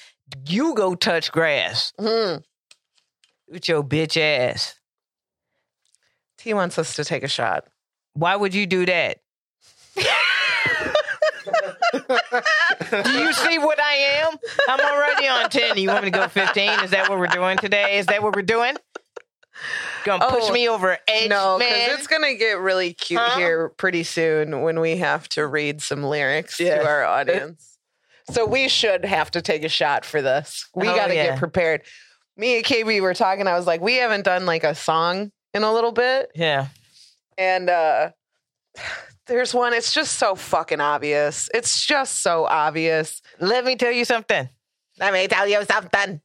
[0.48, 2.42] You go touch grass Mm-hmm.
[3.52, 4.80] with your bitch ass.
[6.38, 7.66] T wants us to take a shot.
[8.14, 9.18] Why would you do that?
[13.04, 14.34] do you see what I am?
[14.68, 15.78] I'm already on 10.
[15.78, 16.84] You want me to go 15?
[16.84, 17.98] Is that what we're doing today?
[18.00, 18.76] Is that what we're doing?
[20.04, 21.70] Gonna push Oh, me over edge, no, man.
[21.70, 23.38] because it's gonna get really cute Huh?
[23.38, 26.80] here pretty soon when we have to read some lyrics Yeah.
[26.80, 27.78] to our audience.
[28.32, 30.68] So we should have to take a shot for this.
[30.74, 31.28] We Oh, got to yeah.
[31.32, 31.82] get prepared.
[32.36, 33.48] Me and KB were talking.
[33.48, 36.68] I was like, we haven't done like a song in a little bit, yeah.
[37.38, 38.10] and uh
[39.28, 39.74] there's one.
[39.74, 41.50] It's just so fucking obvious.
[41.54, 43.22] It's just so obvious.
[43.40, 44.50] Let me tell you something.
[45.00, 46.22] Let me tell you something.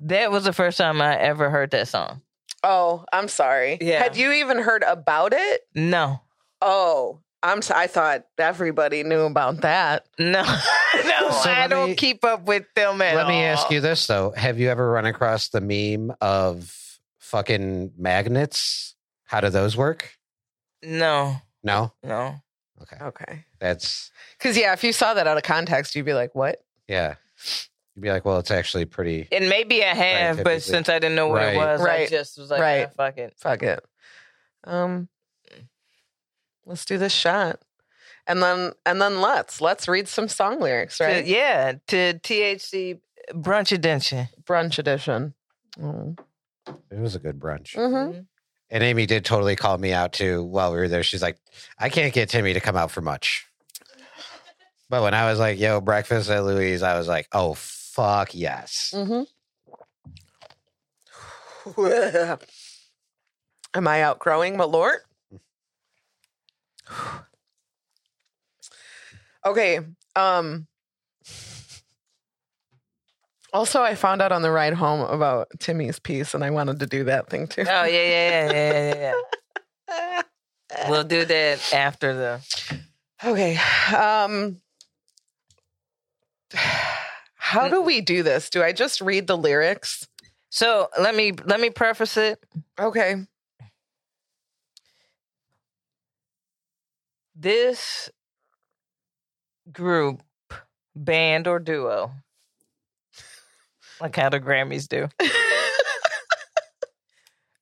[0.00, 2.22] That was the first time I ever heard that song.
[2.64, 3.78] Oh, I'm sorry.
[3.80, 4.02] Yeah.
[4.02, 5.62] Had you even heard about it?
[5.74, 6.20] No,
[6.60, 7.60] Oh, I'm.
[7.74, 10.06] I thought everybody knew about that.
[10.18, 10.42] no,
[11.04, 11.30] no.
[11.42, 14.32] So I don't me- keep up with them at Let me ask you this though:
[14.36, 16.72] Have you ever run across the meme of
[17.18, 18.94] fucking magnets?
[19.24, 20.16] How do those work?
[20.84, 21.92] No, No.
[22.02, 22.36] no.
[22.80, 23.44] Okay, Okay.
[23.60, 27.14] that's Because yeah, if you saw that out of context, you'd be like, "What?" yeah.
[27.94, 29.28] You'd be like, well, it's actually pretty.
[29.30, 30.60] It may be a half, but typically.
[30.60, 31.54] since I didn't know what Right.
[31.54, 32.86] it was, I just was like, Right.
[32.88, 33.34] ah, fuck it.
[33.36, 33.84] Fuck it.
[34.64, 35.08] Um,
[36.64, 37.60] let's do this shot,
[38.26, 41.26] and then and then let's let's read some song lyrics, To- right?
[41.26, 43.00] yeah, to THC
[43.32, 44.28] brunch edition.
[44.42, 45.34] Brunch edition.
[45.78, 46.18] Mm.
[46.90, 47.74] It was a good brunch.
[47.74, 48.26] Mhm.
[48.72, 51.02] And Aimee did totally call me out too while we were there.
[51.02, 51.36] She's like,
[51.78, 53.46] I can't get Timmy to come out for much.
[54.88, 58.94] But when I was like, yo, breakfast at Louise, I was like, oh, fuck yes.
[58.96, 59.24] Mm-hmm.
[63.74, 64.98] Am I outgrowing my lord?
[69.46, 69.80] okay.
[70.16, 70.66] Um.
[73.52, 76.86] Also, I found out on the ride home about Timmy's piece, and I wanted to
[76.86, 77.62] do that thing too.
[77.62, 79.14] Oh yeah, yeah, yeah, yeah, yeah,
[79.88, 80.22] yeah.
[80.88, 82.78] we'll do that after the.
[83.24, 83.56] Okay.
[83.94, 84.60] Um
[87.36, 88.48] How do we do this?
[88.48, 90.08] Do I just read the lyrics?
[90.50, 92.42] So let me let me preface it.
[92.80, 93.26] Okay.
[97.34, 98.10] This
[99.72, 100.22] group,
[100.94, 102.12] band or duo,
[104.02, 105.08] like how the Grammys do.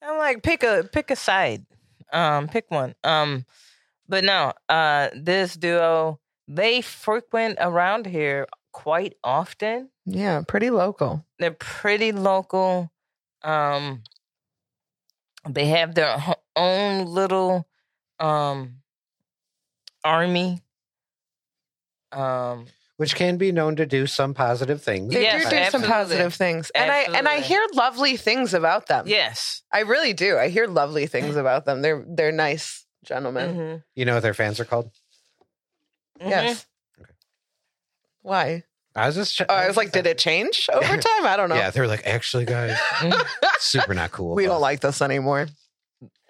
[0.03, 1.66] I'm like pick a pick a side,
[2.12, 2.94] um, pick one.
[3.05, 3.44] Um,
[4.09, 9.90] but no, uh, this duo they frequent around here quite often.
[10.07, 11.24] yeah, pretty local.
[11.38, 12.90] They're pretty local.
[13.42, 14.03] Um,
[15.48, 16.16] they have their
[16.57, 17.68] own little
[18.18, 18.76] um
[20.03, 20.62] army.
[22.12, 22.66] Um,
[23.00, 25.14] Which can be known to do some positive things.
[25.14, 26.68] They Yes, do do some positive things.
[26.74, 29.04] And I and I hear lovely things about them.
[29.08, 29.62] yes.
[29.72, 30.36] I really do.
[30.36, 31.80] I hear lovely things about them.
[31.80, 33.56] They're they're nice gentlemen.
[33.56, 33.82] Mhm.
[33.96, 34.90] You know what their fans are called?
[36.20, 36.28] Mhm.
[36.28, 36.66] Yes.
[37.00, 37.10] Okay.
[38.20, 38.64] Why?
[38.94, 39.40] I was just.
[39.40, 41.24] Oh, I was like, did it change over time?
[41.24, 41.54] I don't know.
[41.54, 42.76] Yeah, they're like, actually, guys,
[43.60, 44.34] super not cool.
[44.34, 45.46] we but- don't like this anymore.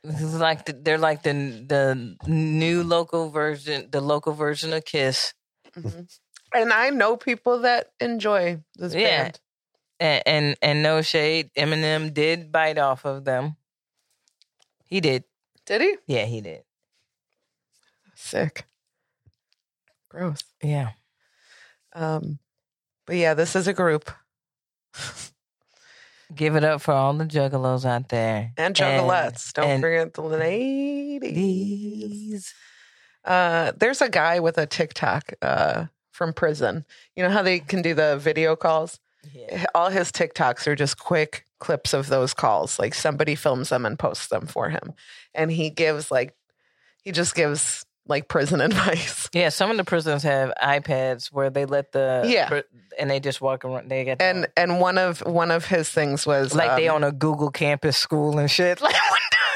[0.05, 1.33] This is like the, they're like the
[1.67, 5.35] the new local version, the local version of Kiss,
[5.77, 6.07] Mhm.
[6.55, 9.23] And I know people that enjoy this Yeah.
[9.25, 9.41] band.
[10.01, 13.57] and, and and no shade, Eminem did bite off of them.
[14.87, 15.25] He did,
[15.67, 15.97] Did he?
[16.07, 16.65] yeah, he did,
[18.15, 18.65] Sick.
[20.09, 20.43] Gross.
[20.63, 20.91] yeah.
[21.93, 22.39] Um,
[23.07, 24.11] but yeah, this is a group.
[26.35, 29.53] Give it up for all the juggalos out there And juggalettes.
[29.53, 31.21] Don't and- forget the ladies.
[31.35, 32.55] These.
[33.25, 35.87] Uh, there's a guy with a TikTok uh,
[36.21, 36.85] from prison.
[37.17, 39.01] You know how they can do the video calls?
[39.33, 39.65] Yeah.
[39.75, 42.79] All his TikToks are just quick clips of those calls.
[42.79, 44.93] Like somebody films them and posts them for him.
[45.35, 46.35] And he gives like,
[47.03, 49.31] he just gives like prison advice.
[49.33, 52.49] Yeah, some of the prisons have iPads where they let the Yeah.
[52.49, 52.65] pri-
[52.99, 53.89] and they just walk around.
[53.91, 57.05] They get And and one of one of his things was like they um, on
[57.05, 58.83] a Google campus school and shit.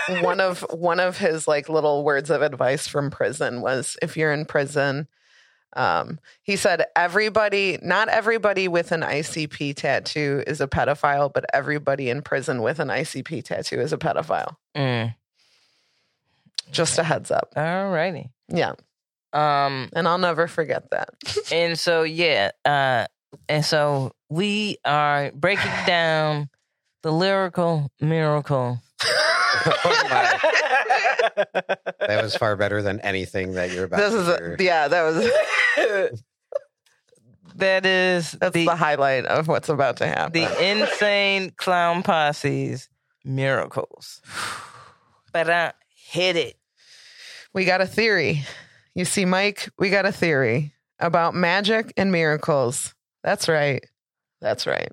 [0.06, 4.18] Like one of one of his like little words of advice from prison was if
[4.18, 5.08] you're in prison
[5.76, 12.08] um he said everybody not everybody with an ICP tattoo is a pedophile but everybody
[12.10, 15.14] in prison with an ICP tattoo is a pedophile Mm,
[16.72, 18.30] just a heads up all righty.
[18.48, 18.72] yeah
[19.32, 21.10] Um, and I'll never forget that
[21.52, 23.06] and so yeah, uh,
[23.48, 26.48] and so we are breaking down
[27.02, 28.80] the lyrical miracle.
[29.66, 30.38] Oh my.
[31.36, 34.56] That was far better than anything that you're about this to is hear.
[34.58, 36.20] a, yeah that was
[37.56, 42.88] That is that's the, the highlight of what's about to happen the insane clown posse's
[43.24, 44.20] miracles.
[45.32, 46.56] But I hit it.
[47.52, 48.44] We got a theory.
[48.94, 52.94] You see, Mike, we got a theory about magic and miracles.
[53.24, 53.84] That's right.
[54.40, 54.92] That's right.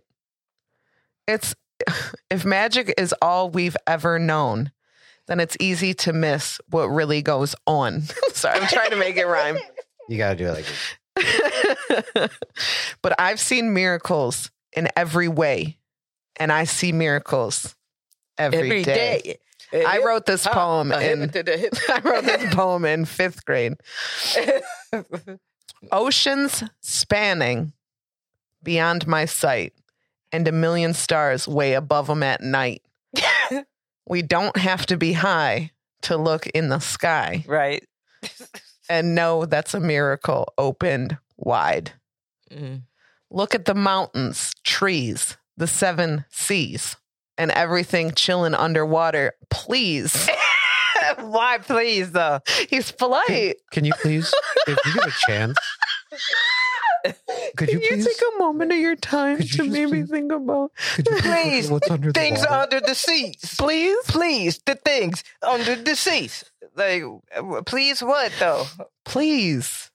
[1.27, 1.53] It's
[2.31, 4.71] if magic is all we've ever known,
[5.31, 8.01] then it's easy to miss what really goes on.
[8.33, 9.57] Sorry, I'm trying to make it rhyme.
[10.09, 10.65] You got to do it like
[12.13, 12.29] this.
[13.01, 15.77] but I've seen miracles in every way,
[16.35, 17.77] and I see miracles
[18.37, 19.37] every day.
[19.73, 23.75] I wrote this poem in I wrote this poem in fifth grade.
[25.93, 27.71] Oceans spanning
[28.61, 29.71] beyond my sight,
[30.33, 32.81] and a million stars way above them at night.
[34.07, 35.71] We don't have to be high
[36.03, 37.83] to look in the sky right.
[38.89, 41.91] and know that's a miracle opened wide.
[42.51, 42.81] Mm.
[43.29, 46.97] Look at the mountains, trees, the seven seas,
[47.37, 49.33] and everything chilling underwater.
[49.49, 50.29] Please.
[51.19, 52.39] Why, please, though?
[52.69, 53.55] He's polite.
[53.71, 54.33] Can you please,
[54.67, 55.57] if you get a chance,
[57.57, 60.31] could you Can you take a moment of your time you to maybe please- think
[60.31, 60.71] about
[61.21, 63.55] please, what's under Things under the seas.
[63.57, 63.97] please?
[64.07, 66.43] Please, the things under the seas.
[66.75, 67.03] Like,
[67.65, 68.65] please, what though?
[69.05, 69.91] Please.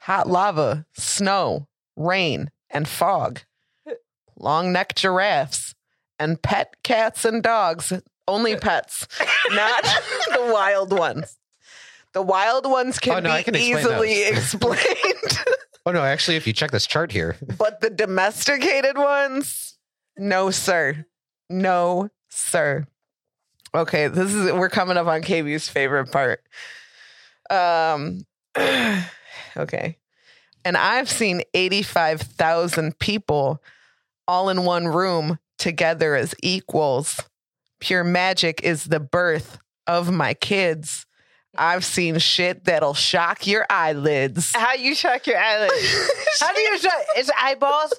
[0.00, 3.40] Hot lava, snow, rain, and fog.
[4.38, 5.74] Long necked giraffes
[6.18, 7.92] and pet cats and dogs.
[8.26, 9.06] Only pets,
[9.50, 9.82] not
[10.32, 11.36] the wild ones.
[12.14, 15.38] The wild ones can Oh, no, be can easily explained,
[15.88, 19.78] Oh no, actually, if you check this chart here, but the domesticated ones,
[20.18, 21.06] no, sir.
[21.48, 22.86] No, sir.
[23.74, 26.42] Okay, this is we're coming up on KB's favorite part.
[27.50, 28.26] Um
[29.56, 29.96] okay.
[30.62, 33.62] And I've seen 85,000 people
[34.26, 37.18] all in one room together as equals.
[37.80, 41.06] Pure magic is the birth of my kids.
[41.58, 44.52] I've seen shit that'll shock your eyelids.
[44.54, 46.10] How you shock your eyelids?
[46.40, 46.92] How do you shock?
[47.16, 47.94] It's eyeballs.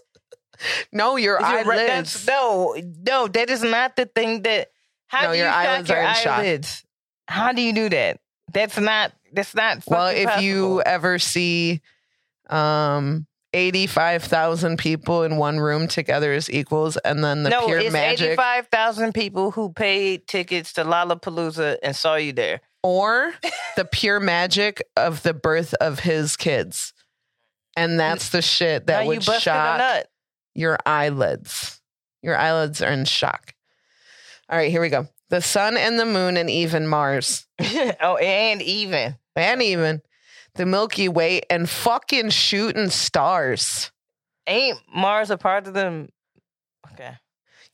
[0.91, 2.23] No, your Is your- eyelids.
[2.23, 4.69] that's- no, no, that is not the thing that.
[5.07, 6.83] How No, do you your shock eyelids your are in shock.
[7.27, 8.19] How do you do that?
[8.53, 9.11] That's not.
[9.33, 9.83] That's not.
[9.87, 11.81] Well, if you ever see
[12.49, 17.91] um 85,000 people in one room together as equals and then the no, pure it's
[17.93, 22.61] magic eighty-five thousand people who paid tickets to Lollapalooza and saw you there.
[22.83, 23.33] Or
[23.75, 26.93] the pure magic of the birth of his kids.
[27.75, 30.05] And that's the shit that now would a shock
[30.55, 31.81] your eyelids.
[32.21, 33.53] Your eyelids are in shock.
[34.49, 35.07] All right, here we go.
[35.29, 37.45] The sun and the moon and even Mars.
[38.01, 39.15] oh, and even.
[39.35, 40.01] And even
[40.55, 43.91] the Milky Way and fucking shooting stars.
[44.47, 46.09] Ain't Mars a part of them?
[46.93, 47.13] Okay.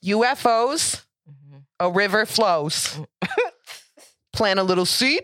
[0.05, 1.63] UFOs, Mhm.
[1.79, 2.99] a river flows.
[4.35, 5.23] Plant a little seed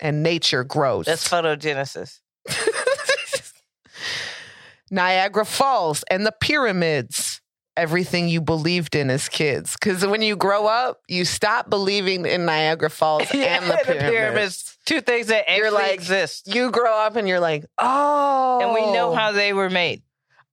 [0.00, 1.06] and nature grows.
[1.06, 2.20] That's photogenesis.
[4.90, 7.40] Niagara Falls and the pyramids.
[7.76, 9.72] Everything you believed in as kids.
[9.74, 14.76] Because when you grow up, you stop believing in Niagara Falls and the pyramids.
[14.84, 16.52] Two things that actually like- exist.
[16.52, 18.60] You grow up and you're like, oh.
[18.62, 20.02] And we know how they were made.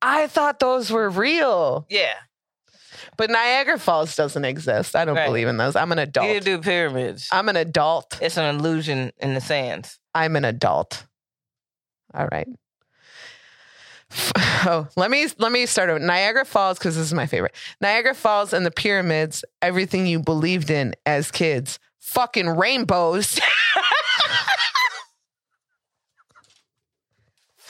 [0.01, 1.85] I thought those were real.
[1.89, 2.13] Yeah.
[3.17, 4.95] But Niagara Falls doesn't exist.
[4.95, 5.25] I don't Right.
[5.25, 5.75] believe in those.
[5.75, 6.27] I'm an adult.
[6.29, 7.27] You do pyramids.
[7.31, 8.19] I'm an adult.
[8.21, 9.99] It's an illusion in the sands.
[10.13, 11.05] I'm an adult.
[12.13, 12.47] All right.
[14.65, 17.53] Oh, let me let me start with Niagara Falls because this is my favorite.
[17.79, 19.45] Niagara Falls and the pyramids.
[19.61, 21.77] Everything you believed in as kids.
[21.99, 23.39] Fucking rainbows.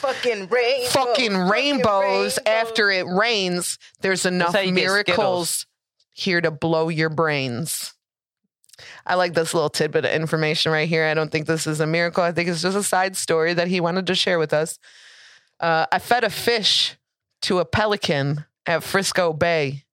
[0.07, 0.85] Fucking rain.
[0.87, 2.39] fucking rainbows.
[2.45, 5.65] After it rains, there's enough how you get miracles
[6.11, 7.93] here to blow your brains.
[9.05, 11.05] I like this little tidbit of information right here.
[11.05, 12.23] I don't think this is a miracle.
[12.23, 14.79] I think it's just a side story that he wanted to share with us.
[15.59, 16.95] Uh, I fed a fish
[17.43, 19.83] to a pelican at Frisco Bay.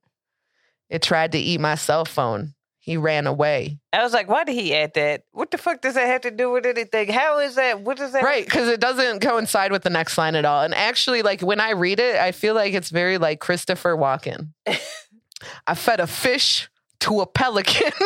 [0.90, 2.54] It tried to eat my cell phone.
[2.84, 3.78] He ran away.
[3.94, 5.22] I was like, why did he add that?
[5.32, 7.08] What the fuck does that have to do with anything?
[7.08, 7.80] How is that?
[7.80, 8.22] What does that?
[8.22, 10.62] Right, because it doesn't coincide with the next line at all.
[10.62, 14.48] And actually, like when I read it, I feel like it's very like Christopher Walken.
[15.66, 16.68] I fed a fish
[17.00, 17.92] to a pelican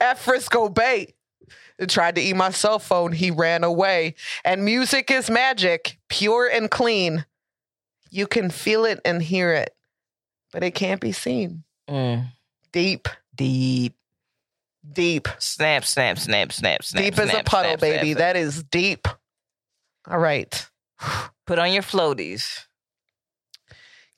[0.00, 1.14] at Frisco Bay.
[1.80, 3.10] It tried to eat my cell phone.
[3.10, 4.14] He ran away.
[4.44, 7.26] And music is magic, pure and clean.
[8.10, 9.74] You can feel it and hear it,
[10.54, 11.64] but it can't be seen.
[11.90, 12.28] Mm.
[12.72, 13.94] Deep, Deep.
[14.92, 15.26] deep.
[15.40, 17.02] Snap, snap, snap, snap, snap.
[17.02, 17.96] deep as a puddle, snap, baby.
[17.96, 18.18] snap, snap.
[18.18, 19.08] That is deep.
[20.08, 20.66] All right.
[21.46, 22.66] Put on your floaties.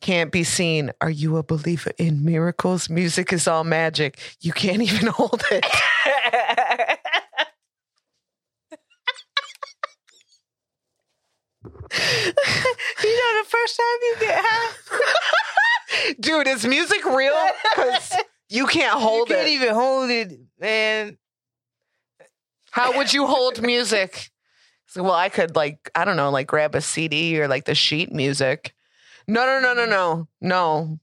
[0.02, 0.92] Can't be seen.
[1.00, 2.90] Are you a believer in miracles?
[2.90, 4.18] Music is all magic.
[4.42, 5.64] You can't even hold it.
[11.64, 11.70] you
[13.16, 14.74] know, the first time you get high,
[16.20, 17.34] Dude, is music real?
[17.74, 18.14] Because
[18.48, 19.34] you can't hold it?
[19.34, 19.52] you can't it.
[19.52, 21.18] even hold it, man.
[22.70, 24.30] How would you hold music?
[24.88, 27.74] So, well, I could like I don't know, like grab a CD or like the
[27.74, 28.74] sheet music.
[29.28, 30.98] No, no, no, no, no, no,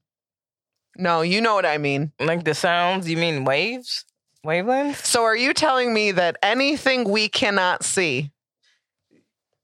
[0.97, 1.21] no.
[1.21, 2.11] You know what I mean.
[2.19, 4.05] Like the sounds, you mean waves?
[4.45, 5.05] Wavelengths?
[5.05, 8.31] So, are you telling me that anything we cannot see,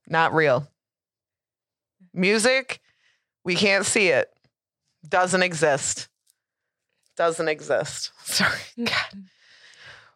[0.07, 0.67] not real?
[2.13, 2.79] Music,
[3.43, 4.29] we can't see it.
[5.07, 6.09] Doesn't exist.
[7.15, 8.11] Doesn't exist.
[8.23, 8.59] Sorry.
[8.77, 9.23] God.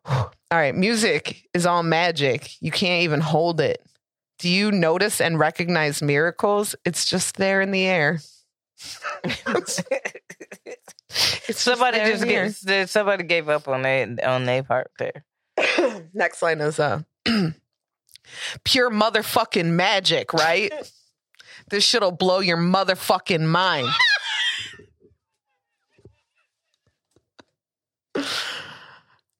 [0.06, 0.76] All right.
[0.76, 2.62] Music is all magic.
[2.62, 3.86] You can't even hold it.
[4.40, 6.76] Do you notice and recognize miracles?
[6.86, 8.20] It's just there in the air.
[11.48, 12.50] It's somebody there in just the air.
[12.66, 15.26] gave, somebody gave up on they on their part there.
[16.14, 17.02] Next line is uh
[18.64, 20.74] pure motherfucking magic, right?
[21.70, 23.90] this shit'll blow your motherfucking mind.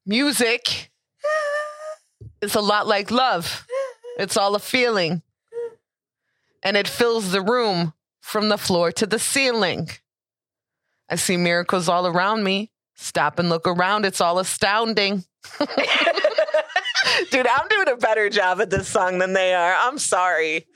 [0.06, 0.90] Music
[2.40, 3.66] is a lot like love.
[4.18, 5.22] It's all a feeling.
[6.62, 9.88] And it fills the room from the floor to the ceiling.
[11.08, 12.70] I see miracles all around me.
[12.94, 14.04] Stop and look around.
[14.04, 15.24] It's all astounding.
[17.30, 19.74] Dude, I'm doing a better job at this song than they are.
[19.76, 20.66] I'm sorry.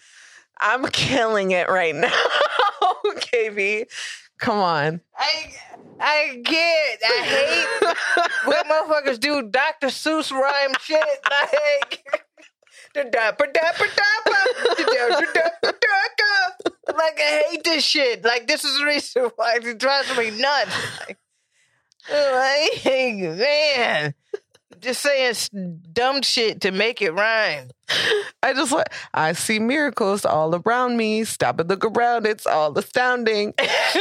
[0.61, 2.12] I'm killing it right now.
[3.05, 3.86] KB,
[4.39, 5.01] come on.
[5.16, 5.53] I
[6.01, 7.97] I get I hate
[8.47, 9.89] when motherfuckers do Dr.
[9.89, 12.05] Seuss rhyme shit like.
[16.97, 18.24] Like I hate this shit.
[18.24, 20.74] Like this is the reason why it drives me nuts.
[21.07, 21.18] Like,
[22.11, 22.84] like
[23.36, 24.14] man,
[24.81, 27.70] just saying dumb shit to make it rhyme.
[28.43, 31.24] I just like, I see miracles all around me.
[31.24, 32.26] Stop and look around.
[32.26, 33.55] It's all astounding.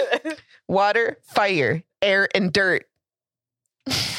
[0.67, 2.85] Water, fire, air, and dirt.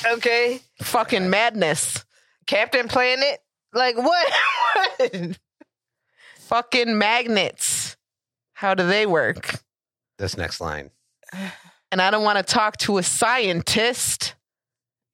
[0.06, 2.04] okay, Fucking madness.
[2.46, 3.40] Captain Planet.
[3.74, 4.32] Like what?
[4.74, 5.38] what?
[6.38, 7.96] Fucking magnets.
[8.54, 9.60] How do they work?
[10.16, 10.90] This next line.
[11.92, 14.34] and I don't want to talk to a scientist.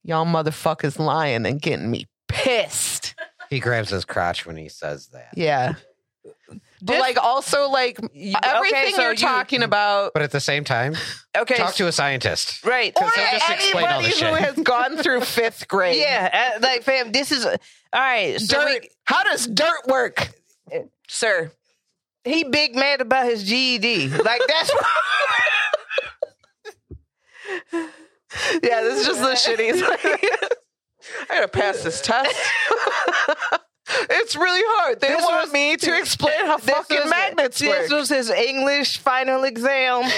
[0.05, 3.15] Y'all motherfuckers lying and getting me pissed.
[3.51, 5.29] He grabs his crotch when he says that.
[5.37, 5.75] Yeah.
[6.83, 10.41] But Just- like also like everything okay, so you're you- talking about But at the
[10.41, 10.95] same time,
[11.37, 12.65] Okay, talk to a scientist.
[12.65, 12.93] right.
[12.97, 14.39] or he'll just explain all anybody this who shit.
[14.39, 15.97] has gone through fifth grade.
[15.99, 17.57] Yeah, uh, like fam, this is all
[17.95, 18.39] right.
[18.41, 18.83] So Dirt.
[18.83, 20.31] we- How does dirt work?
[21.09, 21.51] Sir.
[22.25, 24.09] he big mad about his GED.
[24.09, 24.85] Like that's what,
[28.63, 30.05] Yeah, this is just the shit he's like.
[30.05, 32.35] I gotta pass this test.
[34.11, 35.01] it's really hard.
[35.01, 38.99] They This want was- me to explain how fucking was- magnets This was his English
[38.99, 40.11] final exam.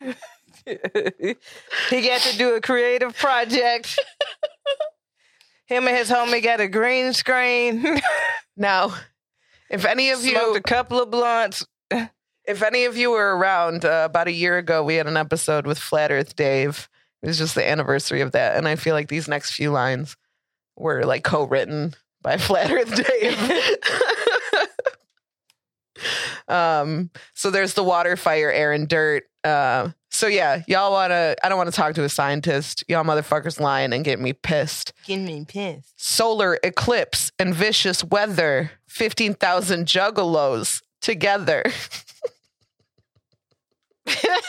[0.64, 1.36] he
[2.08, 3.98] got to do a creative project.
[5.66, 8.00] Him and his homie got a green screen.
[8.56, 8.94] Now,
[9.70, 11.64] if any of Smoked you a couple of blunts.
[12.46, 15.66] If any of you were around uh, about a year ago, we had an episode
[15.66, 16.88] with Flat Earth Dave.
[17.22, 20.16] It was just the anniversary of that, and I feel like these next few lines
[20.76, 23.78] were like co-written by Flat Earth Dave.
[26.48, 29.24] um, so there's the water, fire, air, and dirt.
[29.42, 31.34] Uh, so yeah, y'all wanna?
[31.42, 32.84] I don't want to talk to a scientist.
[32.88, 34.92] Y'all motherfuckers lying and get me pissed.
[35.06, 35.92] Getting me pissed.
[35.96, 38.70] Solar eclipse and vicious weather.
[38.86, 41.64] Fifteen thousand juggalos together.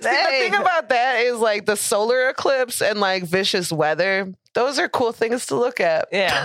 [0.00, 4.32] See, the thing about that is like the solar eclipse and like vicious weather.
[4.54, 6.08] Those are cool things to look at.
[6.12, 6.44] yeah.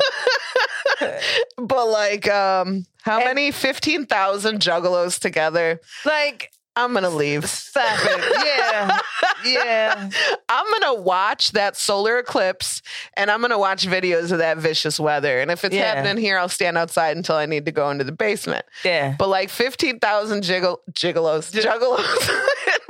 [1.57, 5.80] But like, um, how And- many fifteen thousand juggalos together?
[6.05, 7.49] Like, I'm gonna leave.
[7.49, 8.45] stop it.
[8.45, 8.99] Yeah.
[9.45, 10.09] Yeah.
[10.49, 12.82] I'm gonna watch that solar eclipse
[13.17, 15.39] and I'm gonna watch videos of that vicious weather.
[15.41, 15.95] And if it's Yeah.
[15.95, 18.65] happening here, I'll stand outside until I need to go into the basement.
[18.86, 19.15] Yeah.
[19.19, 22.30] But like 15,000 jiggle, giggolos, juggalos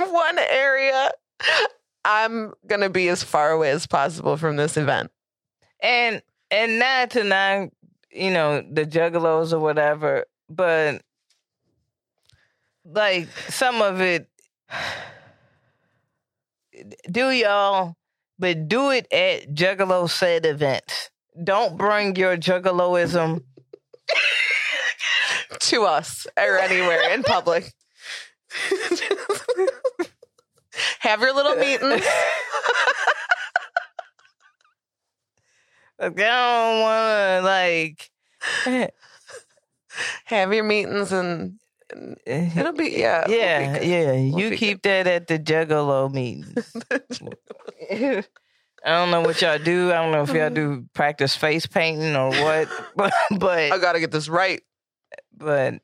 [0.00, 1.10] in one area,
[2.04, 5.10] I'm to be as far away as possible from this event.
[5.82, 7.68] and and not to not
[8.10, 11.00] you know the juggalos or whatever but
[12.84, 14.28] like some of it
[17.10, 17.94] do y'all
[18.38, 21.10] but do it at juggalo said events
[21.44, 23.42] don't bring your juggaloism
[25.60, 27.72] To us or anywhere in public.
[31.00, 32.04] Have your little meetings.
[35.98, 38.10] like, i don't want to like
[40.24, 41.58] Have your meetings and and
[42.26, 43.22] it'll be yeah.
[43.28, 44.12] it'll be yeah, yeah.
[44.12, 46.74] We'll you keep that at the Juggalo meetings.
[48.84, 49.90] I don't know what y'all do.
[49.92, 53.12] I don't know if y'all do practice face painting or what, but
[53.72, 54.62] I gotta get this right.
[55.36, 55.74] but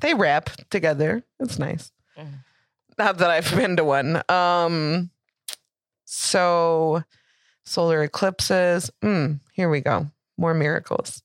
[0.00, 1.22] They rap together.
[1.40, 1.92] It's nice.
[2.18, 2.44] Mm.
[2.96, 4.22] Not that I've been to one.
[4.28, 5.10] Um,
[6.04, 7.02] so
[7.64, 8.90] solar eclipses.
[9.02, 10.06] Mm, here we go.
[10.38, 11.22] More miracles.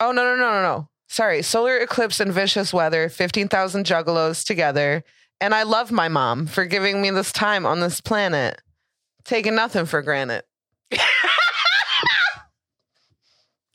[0.00, 0.88] Oh no no no no no.
[1.12, 3.10] Sorry, solar eclipse and vicious weather.
[3.10, 5.04] Fifteen thousand juggalos together,
[5.42, 8.62] and I love my mom for giving me this time on this planet,
[9.22, 10.42] taking nothing for granted.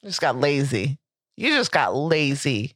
[0.04, 0.98] just got lazy.
[1.36, 2.76] You just got lazy.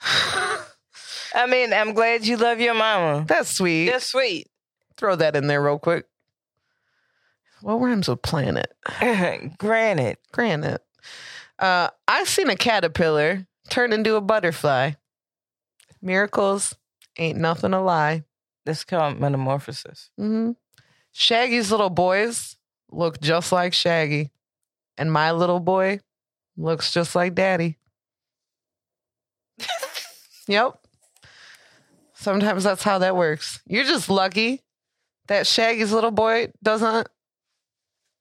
[0.00, 3.26] I mean, I'm glad you love your mama.
[3.28, 3.90] That's sweet.
[3.90, 4.48] That's sweet.
[4.96, 6.06] Throw that in there real quick.
[7.60, 8.72] What rhymes with planet?
[9.58, 10.80] Granted, Granite.
[11.58, 14.92] Uh, I seen a caterpillar turn into a butterfly.
[16.02, 16.74] Miracles
[17.18, 18.24] ain't nothing to lie.
[18.64, 20.10] that's called metamorphosis.
[20.18, 20.52] Mm-hmm.
[21.12, 22.56] Shaggy's little boys
[22.90, 24.30] look just like Shaggy,
[24.98, 26.00] and my little boy
[26.56, 27.78] looks just like Daddy.
[30.48, 30.78] yep.
[32.14, 33.60] Sometimes that's how that works.
[33.66, 34.62] You're just lucky
[35.28, 37.08] that Shaggy's little boy doesn't.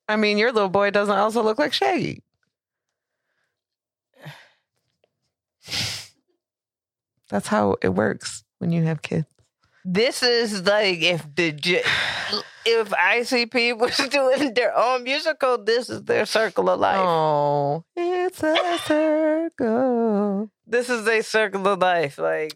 [0.07, 2.21] I mean, your little boy doesn't also look like Shaggy.
[7.33, 9.25] That's how it works when you have kids.
[9.83, 11.49] This is like if the
[12.63, 16.99] if ICP was doing their own musical, this is their circle of life.
[16.99, 20.51] Oh, it's a circle.
[20.67, 22.55] This is a circle of life, like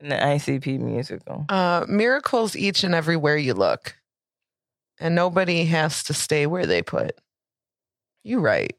[0.00, 1.46] in the ICP musical.
[1.48, 3.94] Uh, miracles each and everywhere you look,
[4.98, 7.12] and nobody has to stay where they put.
[8.24, 8.76] You right.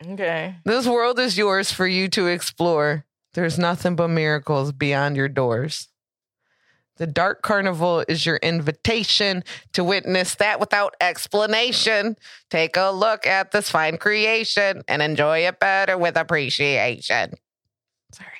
[0.00, 0.54] Okay.
[0.64, 3.04] This world is yours for you to explore.
[3.36, 5.88] There's nothing but miracles beyond your doors.
[6.96, 12.16] The Dark Carnival is your invitation to witness that without explanation.
[12.48, 17.34] Take a look at this fine creation and enjoy it better with appreciation.
[18.12, 18.30] Sorry.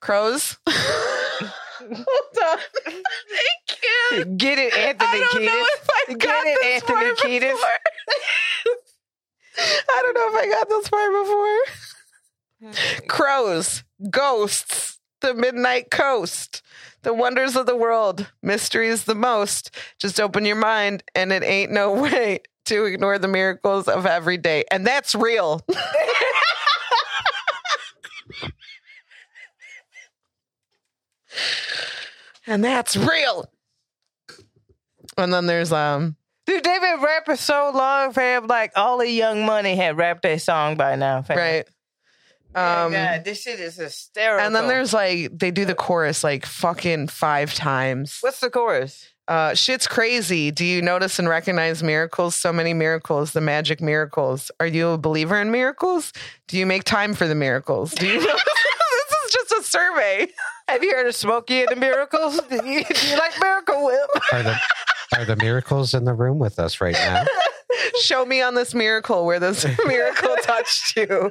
[0.00, 0.56] Crows.
[0.66, 2.58] Hold on.
[2.86, 3.78] Thank
[4.12, 4.24] you.
[4.24, 5.46] Get it, Anthony I don't Kiedis.
[5.48, 7.60] know if I Get got it, Anthony Kiedis.
[9.58, 11.58] I don't know if I got this far before.
[13.08, 16.62] Crows, ghosts, the midnight coast,
[17.02, 19.70] the wonders of the world, mysteries the most.
[19.98, 24.36] Just open your mind, and it ain't no way to ignore the miracles of every
[24.36, 24.64] day.
[24.70, 25.62] And that's real.
[32.46, 33.50] and that's real.
[35.16, 38.46] And then there's um Dude, they've been rapping so long, fam.
[38.46, 41.36] Like all the Young Money had rapped that song by now, fam.
[41.36, 41.68] right.
[42.54, 44.44] Oh, Um God, this shit is hysterical.
[44.46, 48.18] and then there's like they do the chorus like fucking five times.
[48.20, 49.08] what's the chorus?
[49.28, 50.50] Uh, shit's crazy.
[50.50, 52.34] Do you notice and recognize miracles?
[52.34, 54.50] So many miracles, the magic miracles.
[54.58, 56.14] Are you a believer in miracles?
[56.46, 57.92] Do you make time for the miracles?
[57.92, 58.20] Do you know?
[58.26, 60.28] this is just a survey.
[60.68, 62.40] Have you heard of Smokey and the Miracles?
[62.48, 64.08] do, you, do you like Miracle Whip?
[64.32, 64.56] Are the
[65.16, 67.24] are the miracles in the room with us right now?
[68.00, 71.30] Show me on this miracle where this miracle touched you.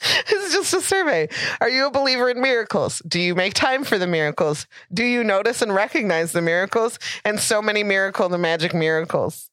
[0.32, 1.28] Is just a survey.
[1.60, 3.02] Are you a believer in miracles?
[3.06, 4.66] Do you make time for the miracles?
[4.92, 6.98] Do you notice and recognize the miracles?
[7.24, 9.50] And so many miracle, the magic miracles.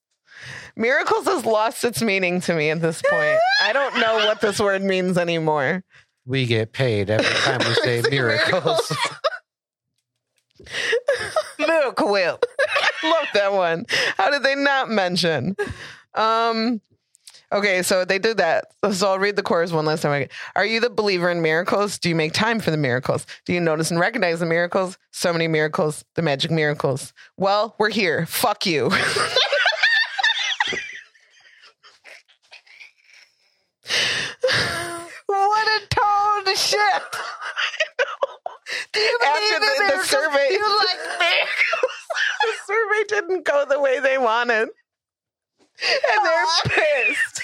[0.75, 3.39] Miracles has lost its meaning to me at this point.
[3.63, 5.83] I don't know what this word means anymore.
[6.25, 8.95] We get paid every time we say Say miracles.
[11.59, 12.45] Miracle Whip.
[13.03, 13.85] Love that one.
[14.17, 15.55] How did they not mention?
[16.13, 16.81] Um
[17.51, 18.65] okay, so they did that.
[18.91, 20.27] So I'll read the chorus one last time.
[20.55, 21.97] Are you the believer in miracles?
[21.97, 23.25] Do you make time for the miracles?
[23.45, 24.97] Do you notice and recognize the miracles?
[25.11, 27.13] So many miracles, the magic miracles.
[27.37, 28.25] Well, we're here.
[28.25, 28.91] Fuck you.
[35.27, 36.79] What a tone of shit.
[38.97, 41.97] After the, the survey, You like miracles?
[42.41, 44.69] the survey didn't go the way they wanted.
[45.83, 47.41] And they're pissed.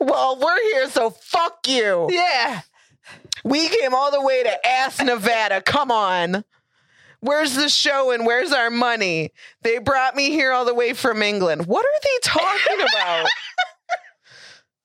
[0.00, 2.08] well, we're here, so fuck you.
[2.10, 2.60] Yeah.
[3.44, 5.62] We came all the way to Ass Nevada.
[5.62, 6.44] Come on.
[7.20, 9.30] Where's the show and where's our money?
[9.62, 11.66] They brought me here all the way from England.
[11.66, 13.26] What are they talking about?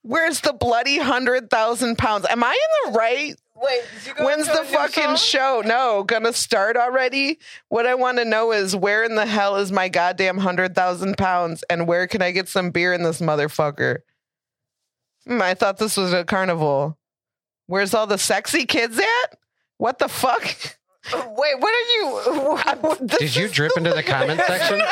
[0.05, 2.27] Where's the bloody hundred thousand pounds?
[2.29, 3.35] Am I in the right?
[3.55, 5.63] Wait, did you go When's the fucking show?
[5.65, 7.39] No, gonna start already?
[7.69, 11.17] What I want to know is where in the hell is my goddamn hundred thousand
[11.17, 14.01] pounds and where can I get some beer in this motherfucker?
[15.25, 16.99] Hmm, I thought this was a carnival.
[17.65, 19.39] Where's all the sexy kids at?
[19.79, 20.43] What the fuck?
[21.13, 23.07] Wait, what are you?
[23.17, 24.83] Did you drip into the comment section?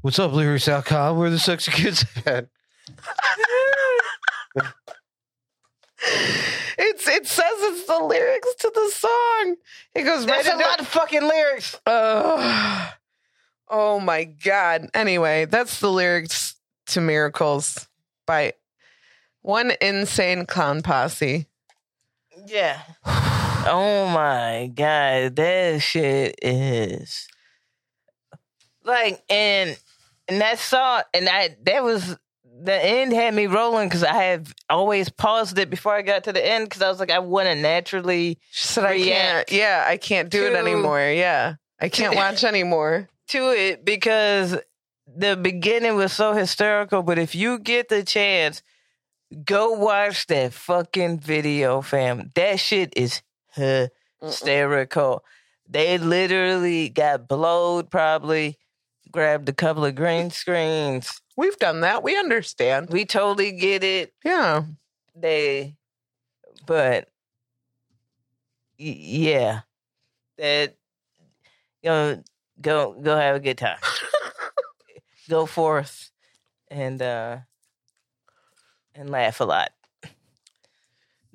[0.00, 1.16] What's up, lyrics.com?
[1.18, 2.46] Where the sexy kids at?
[6.78, 9.56] It's it says it's the lyrics to the song.
[9.96, 11.80] It goes right That's a into lot of fucking lyrics.
[11.84, 12.92] Ugh.
[13.68, 14.88] oh my god.
[14.94, 16.54] Anyway, that's the lyrics
[16.86, 17.88] to Miracles
[18.24, 18.52] by
[19.42, 21.46] one insane clown posse.
[22.46, 22.80] Yeah.
[23.70, 27.28] Oh my god, that shit is
[28.84, 29.78] like and
[30.28, 32.16] and that song and I that was
[32.60, 36.32] the end had me rolling because I have always paused it before I got to
[36.32, 39.52] the end because I was like I want to naturally She said I can't.
[39.52, 41.00] Yeah, I can't do it anymore.
[41.00, 41.54] Yeah.
[41.80, 43.08] I can't watch anymore.
[43.28, 44.56] to it because
[45.06, 47.02] the beginning was so hysterical.
[47.02, 48.62] But if you get the chance,
[49.44, 52.32] go watch that fucking video, fam.
[52.34, 53.22] That shit is
[54.20, 55.24] hysterical.
[55.68, 58.58] They literally got blowed, probably
[59.10, 61.20] grabbed a couple of green screens.
[61.36, 62.02] We've done that.
[62.02, 62.90] We understand.
[62.90, 64.12] We totally get it.
[64.24, 64.64] Yeah.
[65.14, 65.76] They,
[66.66, 67.08] but
[68.78, 69.60] y- yeah,
[70.38, 70.76] that
[71.82, 72.22] you know,
[72.60, 73.78] go go have a good time.
[75.28, 76.10] go forth
[76.68, 77.38] and uh
[78.94, 79.70] and laugh a lot.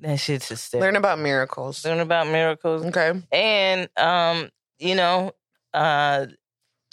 [0.00, 0.86] That shit's hysterical.
[0.86, 1.84] Learn about miracles.
[1.84, 3.22] Learn about miracles Okay.
[3.32, 5.32] and um, you know,
[5.72, 6.26] uh,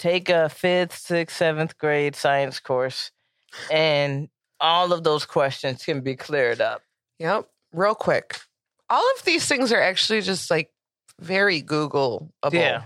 [0.02, 3.12] take a fifth, sixth, seventh grade science course,
[3.72, 4.30] and
[4.60, 6.82] all of those questions can be cleared up.
[7.20, 7.47] Yep.
[7.72, 8.38] Real quick.
[8.89, 10.72] All of these things are actually just like
[11.20, 12.30] very Googleable.
[12.52, 12.86] Yeah.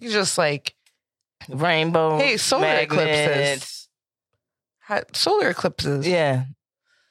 [0.00, 0.74] You just like
[1.48, 3.26] Rainbow, Hey, solar eclipses.
[3.26, 3.88] magnets,
[4.80, 6.06] ha- solar eclipses.
[6.06, 6.44] yeah,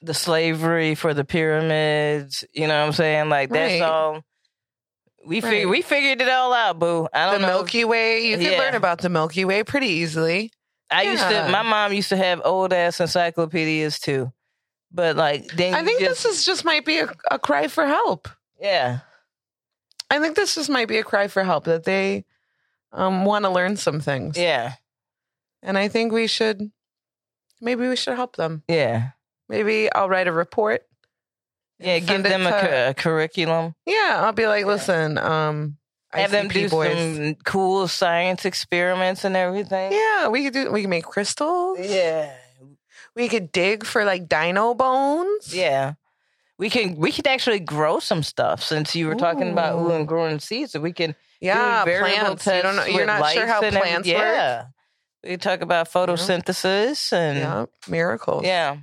[0.02, 2.44] the slavery for the pyramids.
[2.52, 3.28] You know what I'm saying?
[3.28, 3.82] Like that's Right.
[3.82, 4.22] all.
[5.26, 5.50] We Right.
[5.50, 7.08] fig- we figured it all out, boo.
[7.12, 7.46] I The don't know.
[7.48, 8.26] Milky Way.
[8.26, 8.58] You can Yeah.
[8.58, 10.52] learn about the Milky Way pretty easily.
[10.90, 11.48] I used to.
[11.50, 14.32] My mom used to have old ass encyclopedias too,
[14.92, 17.86] but like then I think just, this is just might be a, a cry for
[17.86, 18.28] help.
[18.60, 19.00] yeah.
[20.10, 22.24] I think this just might be a cry for help that they
[22.92, 24.36] um, want to learn some things.
[24.38, 24.74] Yeah,
[25.62, 26.70] And I think we should,
[27.60, 28.62] maybe we should help them.
[28.68, 29.08] yeah,
[29.48, 30.86] Maybe I'll write a report.
[31.78, 31.98] Yeah.
[31.98, 33.74] Give them a, cu- a curriculum.
[33.86, 35.76] Yeah, I'll be like, listen, um,
[36.12, 36.92] Have them do boys.
[36.96, 39.92] some cool science experiments and everything.
[39.92, 40.70] Yeah, we could do.
[40.70, 41.78] We can make crystals.
[41.80, 42.32] yeah,
[43.16, 45.54] We could dig for like dino bones.
[45.54, 45.94] yeah.
[46.56, 49.90] We can we could actually grow some stuff since you were talking about ooh Ooh.
[49.90, 50.70] and growing seeds.
[50.70, 52.46] So we can yeah, do plants.
[52.46, 54.16] You don't know, you're not sure how and every- plants work.
[54.18, 54.64] Yeah,
[55.24, 58.44] we talk about photosynthesis and Yeah, miracles.
[58.44, 58.76] yeah.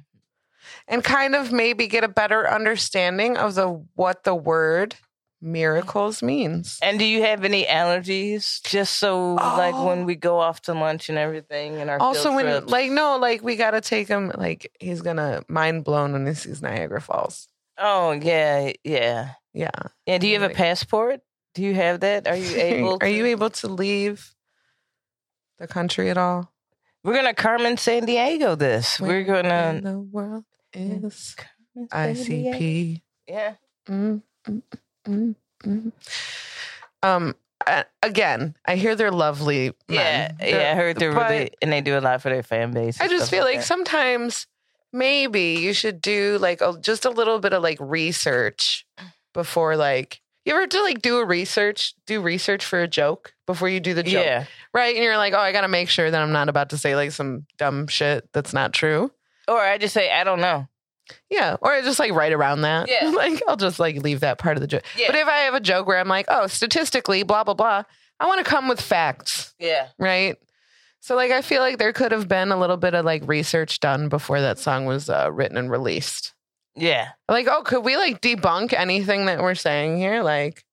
[0.88, 4.96] And kind of maybe get a better understanding of the what the word
[5.44, 6.78] miracles means.
[6.84, 8.62] And do you have any allergies?
[8.64, 9.88] Just so, like, Oh.
[9.88, 12.72] when we go off to lunch and everything, and our Also, when trips.
[12.72, 14.32] like no, like we gotta take him.
[14.36, 17.48] Like he's gonna mind blown when he sees Niagara Falls.
[17.78, 19.70] oh yeah, yeah, Yeah.
[20.06, 20.18] yeah.
[20.20, 21.22] Do you have a passport?
[21.56, 22.28] Do you have that?
[22.28, 22.98] Are you able?
[23.02, 24.34] Are you able to leave
[25.58, 26.52] the country at all?
[27.04, 28.56] We're gonna Carmen Sandiego.
[28.58, 32.58] This we're gonna the world is Carmen San Diego.
[32.58, 33.02] ICP.
[33.28, 33.54] Yeah,
[33.90, 34.62] Mm, mm,
[35.08, 35.92] mm, mm.
[37.04, 37.36] Um.
[37.66, 39.74] uh, again, I hear they're lovely.
[39.88, 40.50] yeah, men.
[40.50, 40.72] yeah.
[40.72, 43.00] I heard they're really, and they do a lot for their fan base.
[43.02, 43.66] I just feel like that.
[43.66, 44.48] sometimes
[44.94, 48.86] maybe you should do like a, just a little bit of like research
[49.34, 53.70] before like you ever do like do a research do research for a joke before
[53.70, 56.12] you do the joke yeah, right and you're like oh I got to make sure
[56.12, 59.12] that I'm not about to say like some dumb shit that's not true
[59.48, 60.68] or I just say I don't know.
[61.30, 63.10] yeah or I just like right around that Yeah.
[63.16, 65.54] like I'll just like leave that part of the joke Yeah, but if I have
[65.54, 67.84] a joke where I'm like oh statistically blah blah blah
[68.20, 70.38] I want to come with facts yeah, right?
[71.00, 73.80] So like I feel like there could have been a little bit of like research
[73.80, 76.34] done before that song was uh, written and released.
[76.76, 77.10] yeah.
[77.28, 80.22] Like, oh, could we like debunk anything that we're saying here?
[80.22, 80.64] Like,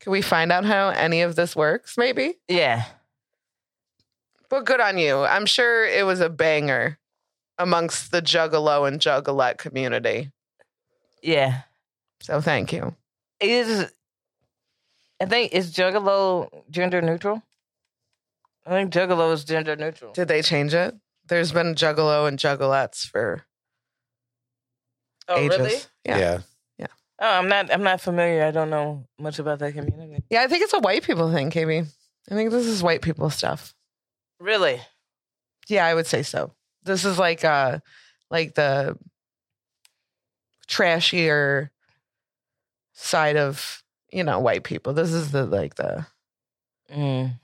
[0.00, 1.98] could we find out how any of this works?
[1.98, 2.38] Maybe.
[2.48, 2.84] Yeah.
[4.48, 5.18] But good on you.
[5.18, 6.98] I'm sure it was a banger
[7.58, 10.30] amongst the Juggalo and Juggalette community.
[11.22, 11.62] Yeah.
[12.20, 12.94] So thank you.
[13.40, 13.92] Is
[15.20, 17.42] I think is Juggalo gender neutral?
[18.66, 20.12] I think Juggalo is gender neutral.
[20.12, 20.94] Did they change it?
[21.28, 23.44] There's been Juggalo and Juggalettes for
[25.28, 25.58] Oh, ages.
[25.58, 25.76] really?
[26.04, 26.18] Yeah.
[26.78, 26.86] yeah.
[27.20, 27.72] Oh, I'm not.
[27.72, 28.42] I'm not familiar.
[28.42, 30.24] I don't know much about that community.
[30.28, 31.86] Yeah, I think it's a white people thing, KB.
[32.30, 33.74] I think this is white people stuff.
[34.40, 34.80] Really?
[35.68, 36.52] Yeah, I would say so.
[36.84, 37.78] This is like uh
[38.30, 38.96] like the
[40.68, 41.70] trashier
[42.94, 44.92] side of you know white people.
[44.92, 46.06] This is the like the
[46.92, 47.38] Mm.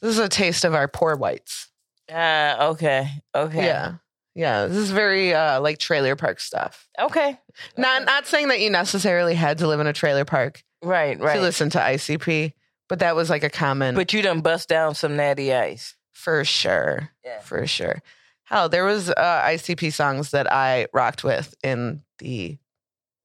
[0.00, 1.68] this is a taste of our poor whites.
[2.10, 3.08] Ah, okay.
[3.34, 3.66] Okay.
[3.66, 3.94] Yeah.
[4.34, 4.66] Yeah.
[4.66, 6.88] This is very uh like trailer park stuff.
[6.98, 7.38] Okay.
[7.76, 11.34] Not not saying that you necessarily had to live in a trailer park Right, Right.
[11.36, 12.52] to listen to ICP,
[12.88, 15.94] but that was like a common But you done bust down some natty ice.
[16.16, 17.10] For sure.
[17.22, 17.40] Yeah.
[17.40, 18.02] For sure.
[18.44, 22.56] Hell, there was uh, ICP songs that I rocked with in the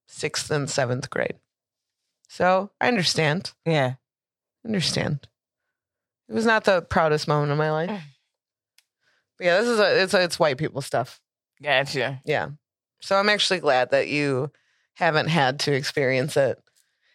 [0.06, 1.36] sixth and seventh grade.
[2.28, 3.52] So I understand.
[3.64, 3.94] Yeah.
[4.64, 5.26] Understand.
[6.28, 8.02] It was not the proudest moment of my life.
[9.38, 11.18] But yeah, this is a it's a, it's white people stuff.
[11.62, 12.20] Gotcha.
[12.26, 12.50] Yeah.
[13.00, 14.52] So I'm actually glad that you
[14.94, 16.62] haven't had to experience it.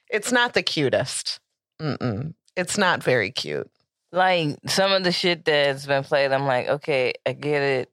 [0.09, 1.39] It's not the cutest.
[1.79, 2.33] Mm-mm.
[2.55, 3.69] It's not very cute.
[4.11, 7.91] Like some of the shit that's been played, I'm like, okay, I get it.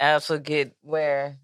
[0.00, 1.38] I also get where,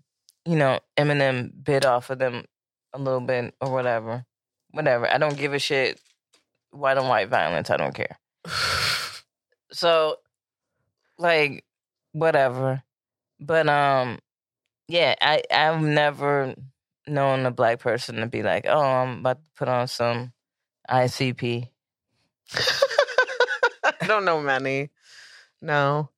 [0.45, 2.45] you know, Eminem bit off of them
[2.93, 4.25] a little bit or whatever.
[4.73, 5.09] Whatever.
[5.09, 6.01] I don't give a shit.
[6.73, 7.71] White on white violence.
[7.71, 8.19] I don't care.
[9.73, 10.17] So,
[11.19, 11.65] like,
[12.13, 12.83] whatever.
[13.39, 14.19] But um,
[14.89, 16.55] yeah, I I've never
[17.07, 20.33] known a black person to be like, oh, I'm about to put on some
[20.89, 21.69] ICP.
[24.01, 24.91] I don't know many.
[25.61, 26.09] No.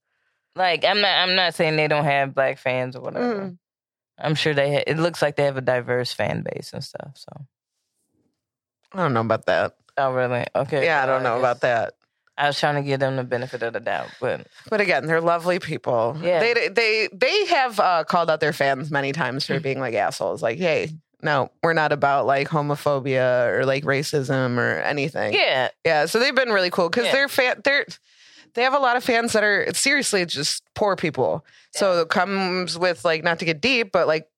[0.54, 3.40] Like, I'm not I'm not saying they don't have black fans or whatever.
[3.40, 3.58] Mm.
[4.18, 4.74] I'm sure they.
[4.74, 7.12] Ha- it looks like they have a diverse fan base and stuff.
[7.14, 7.46] So,
[8.92, 9.74] I don't know about that.
[9.96, 10.44] oh really?
[10.54, 10.84] Okay.
[10.84, 11.94] Yeah, I don't know about that.
[12.36, 15.20] I was trying to give them the benefit of the doubt, but But again, they're
[15.20, 16.16] lovely people.
[16.22, 16.40] Yeah.
[16.40, 20.42] They they they have uh, called out their fans many times for being like assholes.
[20.42, 20.90] Like, hey,
[21.22, 25.32] no, we're not about like homophobia or like racism or anything.
[25.34, 27.12] yeah, Yeah, so they've been really cool because Yeah.
[27.12, 27.60] they're fan.
[27.64, 27.86] They're
[28.54, 31.44] they have a lot of fans that are seriously just poor people.
[31.70, 34.28] So it comes with like not to get deep, but like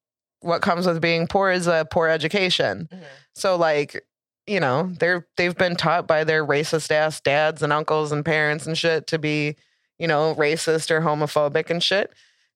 [0.40, 2.88] what comes with being poor is a poor education.
[2.92, 3.02] Mhm.
[3.34, 4.04] So like
[4.46, 8.66] you know they're they've been taught by their racist ass dads and uncles and parents
[8.66, 9.56] and shit to be
[9.98, 12.12] you know racist or homophobic and shit.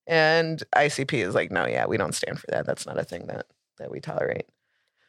[0.07, 2.65] And ICP is like, no, yeah, we don't stand for that.
[2.65, 3.45] That's not a thing that
[3.79, 4.45] that we tolerate.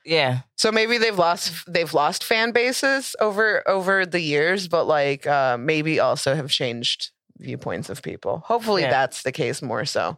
[0.04, 5.26] yeah, So maybe they've lost they've lost fan bases over over the years, but like
[5.26, 8.42] uh, maybe also have changed viewpoints of people.
[8.46, 8.90] Hopefully Yeah.
[8.90, 10.16] that's the case more so.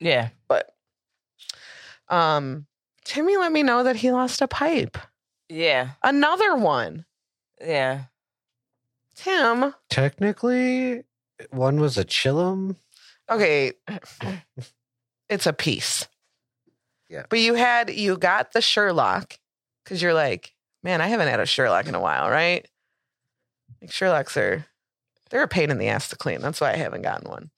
[0.00, 0.28] yeah.
[0.48, 0.70] But
[2.08, 2.66] um
[3.04, 4.98] Timmy let me know that he lost a pipe.
[5.48, 7.06] Yeah, Another one.
[7.60, 8.04] yeah.
[9.16, 9.74] Tim.
[9.90, 11.02] Technically,
[11.50, 12.76] one was a chillum.
[13.30, 13.72] Okay.
[15.28, 16.06] it's a piece.
[17.08, 17.24] Yeah.
[17.28, 19.38] But you had you got the Sherlock
[19.84, 22.66] because you're like, man, I haven't had a Sherlock in a while, right?
[23.80, 24.66] Like Sherlocks are
[25.30, 26.40] they're a pain in the ass to clean.
[26.40, 27.50] That's why I haven't gotten one.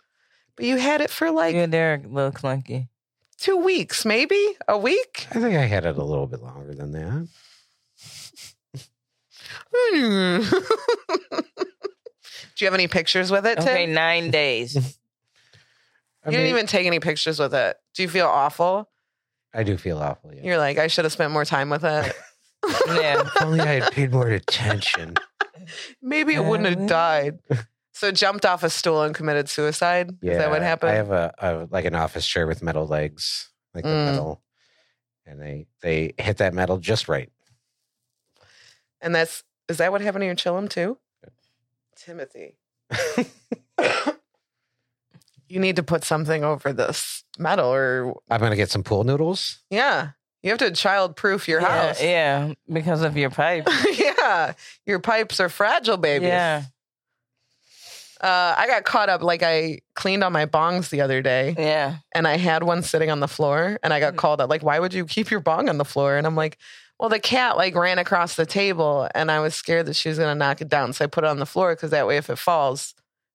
[0.56, 2.88] But you had it for like yeah, they're a little clunky.
[3.38, 5.26] two weeks, maybe a week.
[5.30, 7.28] I think I had it a little bit longer than that.
[9.72, 10.40] Hmm.
[12.56, 13.68] Do you have any pictures with it, Tim?
[13.68, 14.76] Okay, nine days.
[16.24, 17.78] I you didn't even take any pictures with it.
[17.94, 18.89] Do you feel awful?
[19.54, 20.32] I do feel awful.
[20.34, 20.42] Yeah.
[20.44, 22.12] You're like, I should have spent more time with it.
[22.88, 25.16] yeah, If only I had paid more attention.
[26.02, 27.38] Maybe it wouldn't have died.
[27.92, 30.16] So jumped off a stool and committed suicide.
[30.22, 30.92] Yeah, Is that what happened?
[30.92, 34.04] I have a, a like an office chair with metal legs, like the Mm.
[34.06, 34.42] metal,
[35.26, 37.30] and they they hit that metal just right.
[39.02, 40.96] and that's is that what happened to your chillum too?
[41.94, 42.56] Timothy.
[45.50, 49.58] You need to put something over this metal or I'm gonna get some pool noodles.
[49.70, 50.10] yeah.
[50.42, 52.02] You have to child proof your yeah, house.
[52.02, 53.68] yeah, because of your pipe.
[53.92, 54.54] yeah.
[54.86, 56.28] Your pipes are fragile, baby.
[56.28, 56.62] Yeah,
[58.22, 61.96] Uh, I got caught up like I cleaned on my bongs the other day yeah.
[62.14, 64.18] and I had one sitting on the floor and I got Mhm.
[64.18, 66.58] called up like why would you keep your bong on the floor and I'm like
[66.98, 70.18] well the cat like ran across the table and I was scared that she was
[70.18, 72.18] going to knock it down so I put it on the floor cuz that way
[72.18, 72.94] if it falls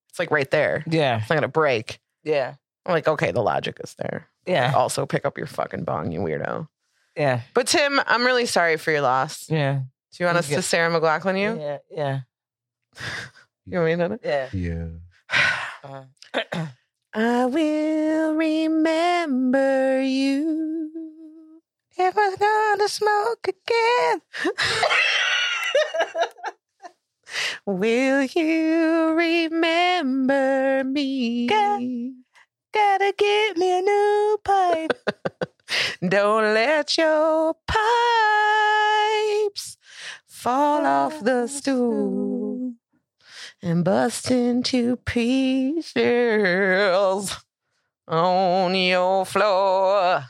[0.10, 2.56] it's like right there Yeah, it's not going to break yeah,
[2.86, 6.20] I'm like okay the logic is there yeah, also pick up your fucking bong you
[6.20, 6.68] weirdo
[7.16, 9.74] yeah, but Tim I'm really sorry for your loss Yeah.
[9.76, 9.82] do yeah.
[10.20, 12.20] you want us to Sarah McLachlan you Yeah, yeah,
[13.66, 14.50] you want me to yeah.
[14.52, 14.88] Yeah.
[15.84, 16.66] Uh-huh.
[17.14, 20.92] I will remember you
[21.98, 24.22] If I'm gonna smoke again.
[27.66, 31.48] Will you remember me?
[32.74, 34.94] Gotta get me a new pipe.
[36.08, 39.78] Don't let your pipes
[40.26, 42.74] fall off the stool
[43.62, 45.96] and bust into pieces.
[48.08, 50.26] on your floor.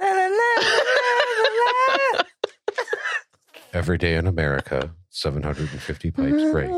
[3.72, 6.70] Every day in America, 750 pipes break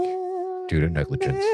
[0.69, 1.43] due to negligence.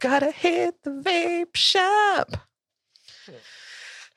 [0.00, 2.36] Gotta hit the vape shop.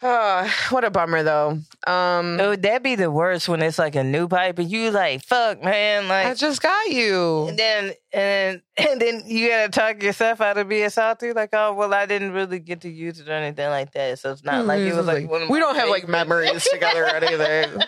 [0.04, 1.60] Oh, what a bummer though.
[1.88, 5.24] Um Oh, that'd be the worst when it's like a new pipe and you like,
[5.24, 7.48] fuck, man, like I just got you.
[7.48, 11.74] And then and and then you gotta talk yourself out of being salty, like, oh
[11.74, 14.20] well, I didn't really get to use it or anything like that.
[14.20, 14.92] So it's not like mm-hmm.
[14.92, 17.82] it was like, one of we don't have like memories together or anything.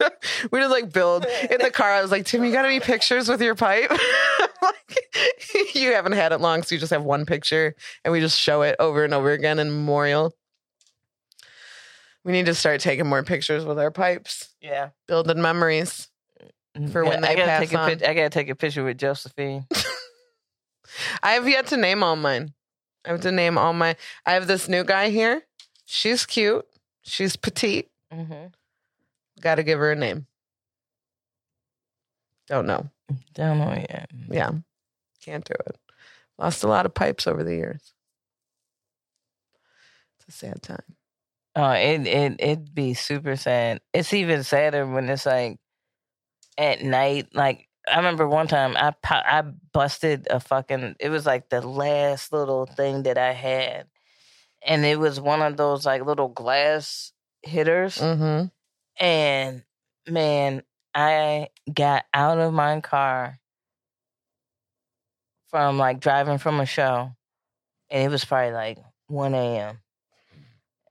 [0.50, 1.90] we just like build in the car.
[1.90, 3.90] I was like, Tim, you got any pictures with your pipe?
[4.62, 4.98] like,
[5.74, 7.74] you haven't had it long, so you just have one picture,
[8.04, 10.34] and we just show it over and over again in memorial.
[12.24, 14.90] We need to start taking more pictures with our pipes, Yeah.
[15.06, 16.09] building memories.
[16.92, 17.90] For when I they gotta pass take a on.
[17.90, 19.66] pic- I gotta take a picture with Josephine.
[21.22, 22.52] I have yet to name all mine.
[23.04, 23.96] I have to name all my.
[24.26, 25.42] I have this new guy here.
[25.84, 26.64] She's cute.
[27.02, 27.88] She's petite.
[28.12, 28.46] mm-hmm.
[29.40, 30.26] Got to give her a name.
[32.46, 32.88] Don't know.
[33.34, 34.10] Don't know yet.
[34.28, 34.50] Yeah,
[35.24, 35.76] can't do it.
[36.38, 37.92] Lost a lot of pipes over the years.
[40.18, 40.96] It's a sad time.
[41.56, 43.80] Oh, it it it'd be super sad.
[43.92, 45.58] It's even sadder when it's like
[46.58, 47.28] at night.
[47.34, 49.42] Like I remember one time I po- I
[49.72, 50.96] busted a fucking.
[51.00, 53.86] It was like the last little thing that I had,
[54.62, 57.98] and it was one of those like little glass hitters.
[57.98, 58.46] Mm-hmm.
[59.02, 59.62] And
[60.08, 60.62] man,
[60.94, 63.38] I got out of my car
[65.48, 67.10] from like driving from a show,
[67.90, 68.78] and it was probably like
[69.08, 69.78] one a.m.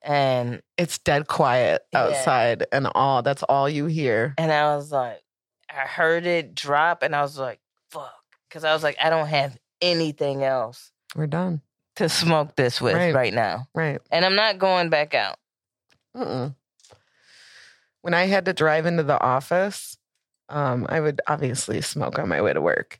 [0.01, 2.03] And It's dead quiet Yeah.
[2.05, 4.33] outside, and all that's all you hear.
[4.37, 5.21] And I was like,
[5.69, 7.59] I heard it drop, and I was like,
[7.91, 8.13] fuck.
[8.47, 11.61] Because I was like, I don't have anything else We're done.
[11.97, 13.13] to smoke this with Right.
[13.13, 13.67] right, now.
[13.75, 13.99] Right.
[14.11, 15.37] And I'm not going back out.
[16.15, 16.55] Mm-mm.
[18.01, 19.97] When I had to drive into the office,
[20.49, 22.99] um, I would obviously smoke on my way to work.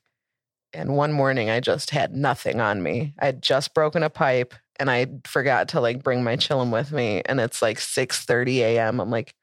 [0.73, 3.13] And one morning, I just had nothing on me.
[3.17, 6.91] I had just broken a pipe, and I forgot to like bring my chillum with
[6.91, 7.23] me.
[7.25, 8.99] And it's like six thirty a.m.
[8.99, 9.33] I'm like,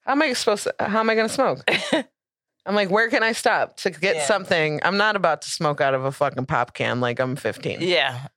[0.00, 0.74] how am I supposed to?
[0.80, 1.60] How am I going to smoke?
[2.66, 4.24] I'm like, where can I stop to get Yeah.
[4.26, 4.80] something?
[4.82, 7.78] I'm not about to smoke out of a fucking pop can like I'm 15.
[7.80, 8.28] yeah.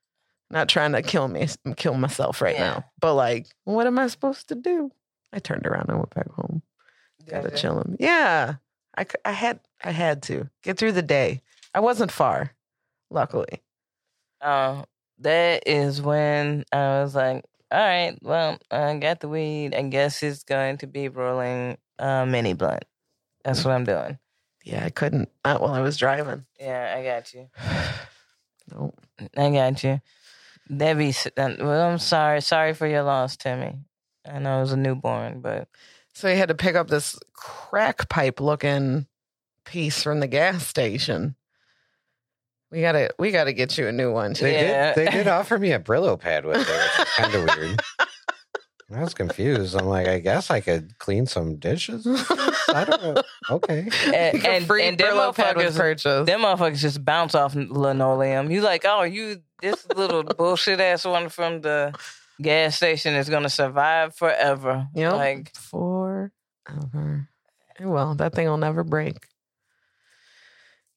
[0.50, 1.48] Not trying to kill me,
[1.78, 2.68] kill myself right Yeah.
[2.70, 2.86] now.
[3.00, 4.92] But like, what am I supposed to do?
[5.34, 6.62] I turned around and went back home.
[7.28, 7.96] Gotta chillum.
[8.00, 8.56] Yeah,
[8.98, 11.42] I, I had I had to get through the day.
[11.74, 12.52] I wasn't far,
[13.10, 13.62] luckily.
[14.42, 14.84] Um,
[15.20, 19.74] that is when I was like, all right, well, I got the weed.
[19.74, 22.84] I guess it's going to be rolling a mini blunt.
[23.44, 24.18] That's what I'm doing.
[24.64, 26.46] Yeah, I couldn't not while I was driving.
[26.60, 27.50] Yeah, I got you.
[28.74, 28.98] Nope.
[29.36, 30.00] I got you.
[30.76, 32.40] Debbie, well, I'm sorry.
[32.42, 33.76] Sorry for your loss, Timmy.
[34.26, 35.68] I know it was a newborn, but
[36.14, 39.06] So he had to pick up this crack pipe looking
[39.66, 41.36] piece from the gas station.
[42.72, 44.34] We gotta we gotta get you a new one.
[44.34, 44.46] too.
[44.46, 44.94] They Yeah.
[44.96, 45.06] did.
[45.08, 47.82] They did offer me a Brillo pad with it, kind of weird.
[48.96, 49.76] I was confused.
[49.76, 52.06] I'm like, I guess I could clean some dishes.
[52.08, 53.22] I don't know.
[53.50, 53.88] Okay.
[54.14, 56.26] and Like a and, free and them pad was motherfuckers, purchased.
[56.26, 58.52] them motherfuckers just bounce off linoleum.
[58.52, 61.94] You like, oh, you this little bullshit ass one from the
[62.42, 64.88] gas station is gonna survive forever.
[64.96, 65.14] Yep.
[65.14, 67.30] Like, forever.
[67.80, 69.28] Well, that thing will never break.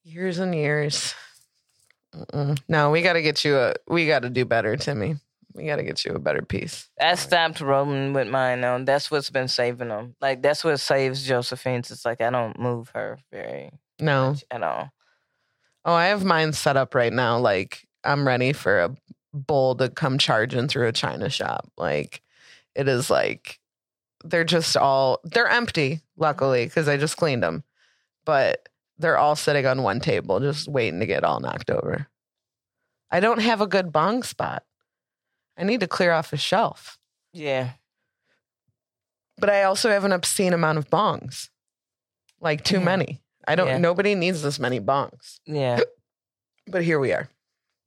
[0.04, 1.14] Years and years.
[2.14, 2.58] Mm-mm.
[2.68, 3.74] No, we got to get you a.
[3.88, 5.16] We got to do better, Timmy.
[5.56, 6.88] We got to get you a better piece.
[7.00, 8.84] I stopped rolling with mine on.
[8.84, 10.14] That's what's been saving them.
[10.20, 11.90] Like that's what saves Josephine's.
[11.90, 14.30] It's like I don't move her very No.
[14.30, 14.90] much at all.
[15.84, 17.38] Oh, I have mine set up right now.
[17.38, 18.94] Like I'm ready for a
[19.32, 21.70] bull to come charging through a china shop.
[21.76, 22.22] Like
[22.74, 23.58] it is like
[24.24, 26.00] they're just all they're empty.
[26.18, 27.62] Luckily, because I just cleaned them,
[28.24, 32.06] but they're all sitting on one table, just waiting to get all knocked over.
[33.10, 34.64] I don't have a good bong spot.
[35.56, 36.98] I need to clear off a shelf,
[37.32, 37.70] Yeah.
[39.38, 41.48] but I also have an obscene amount of bongs,
[42.40, 43.22] like too many.
[43.48, 43.68] I don't.
[43.68, 43.78] Yeah.
[43.78, 45.80] Nobody needs this many bongs, Yeah.
[46.66, 47.28] but here we are.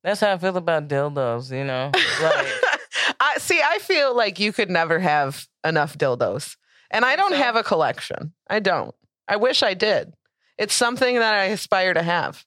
[0.03, 1.91] That's how I feel about dildos, you know?
[1.93, 2.47] Like
[3.19, 3.61] I see.
[3.63, 6.55] I feel like you could never have enough dildos,
[6.89, 8.33] and I don't have a collection.
[8.49, 8.95] I don't.
[9.27, 10.13] I wish I did.
[10.57, 12.45] It's something that I aspire to have.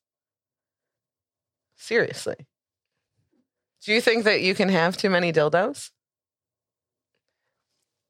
[1.76, 2.36] Seriously.
[3.84, 5.90] Do you think that you can have too many dildos?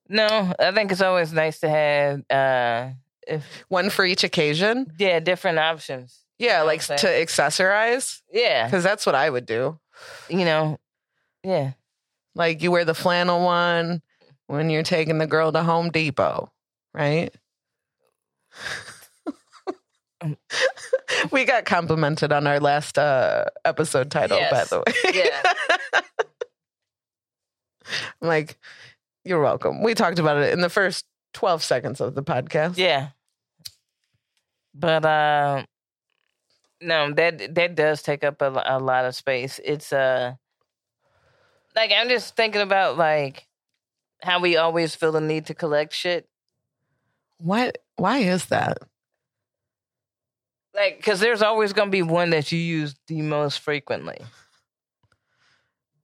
[0.09, 2.91] No, I think it's always nice to have uh
[3.27, 4.93] if One for each occasion.
[4.99, 6.19] yeah, different options.
[6.39, 9.79] Yeah, know like to accessorize, Yeah, because that's what I would do.
[10.29, 10.79] you know,
[11.45, 11.73] yeah,
[12.35, 14.03] Like you wear the flannel one
[14.49, 16.51] when you're taking the girl to Home Depot,
[16.93, 17.33] right?
[21.33, 25.13] we got complimented on our last uh, episode title, by the way.
[25.15, 25.53] Yeah.
[28.21, 28.59] I'm like,
[29.25, 29.83] you're welcome.
[29.83, 31.05] We talked about it in the first
[31.35, 32.77] 12 seconds of the podcast.
[32.77, 33.09] yeah.
[34.75, 35.65] But uh,
[36.81, 39.61] no, that that does take up a, a lot of space.
[39.63, 40.33] It's uh,
[41.77, 43.47] like I'm just thinking about like
[44.23, 46.27] how we always feel the need to collect shit.
[47.39, 47.79] What?
[47.97, 48.79] Why is that?
[50.75, 54.19] Like, because there's always gonna be one that you use the most frequently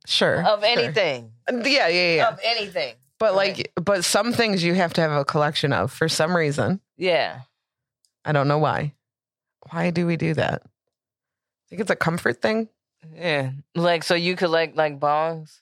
[0.07, 0.43] Sure.
[0.47, 0.69] of sure.
[0.69, 2.29] anything, Yeah, yeah, yeah.
[2.29, 2.95] of anything.
[3.19, 3.57] But right.
[3.57, 6.81] like, but some things you have to have a collection of for some reason.
[6.97, 7.41] Yeah.
[8.25, 8.95] I don't know why.
[9.71, 10.63] Why do we do that?
[10.65, 12.69] I think it's a comfort thing.
[13.15, 13.51] Yeah.
[13.75, 15.61] Like so you collect like bongs?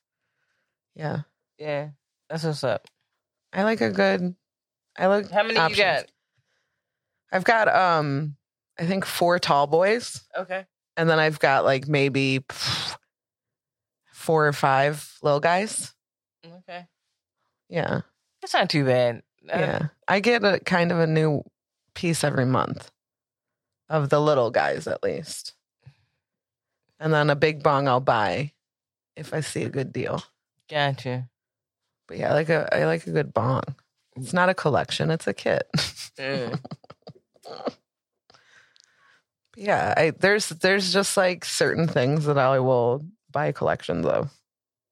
[0.95, 1.21] Yeah.
[1.59, 1.91] Yeah.
[2.29, 2.87] That's what's up.
[3.53, 4.35] I like a good.
[4.99, 5.31] I like.
[5.31, 5.79] How many options.
[5.79, 6.05] you got?
[7.33, 8.36] I've got um,
[8.79, 10.67] I think four tall boys, Okay.
[10.97, 12.97] and then I've got like maybe pff,
[14.13, 15.95] four or five little guys.
[16.45, 16.87] Okay.
[17.69, 18.03] Yeah,
[18.41, 19.23] That's not too bad.
[19.53, 19.87] Uh, yeah.
[20.09, 21.43] I get a kind of a new
[21.95, 22.91] piece every month
[23.89, 25.55] of the little guys, at least,
[27.01, 28.53] and then a big bong I'll buy
[29.17, 30.23] if I see a good deal.
[30.69, 31.29] Gotcha.
[32.09, 33.63] But yeah, I like a I like a good bong.
[34.17, 35.67] It's not a collection; it's a kit.
[36.19, 36.59] Mm.
[39.57, 44.31] yeah, I there's there's just like certain things that I will buy collections of,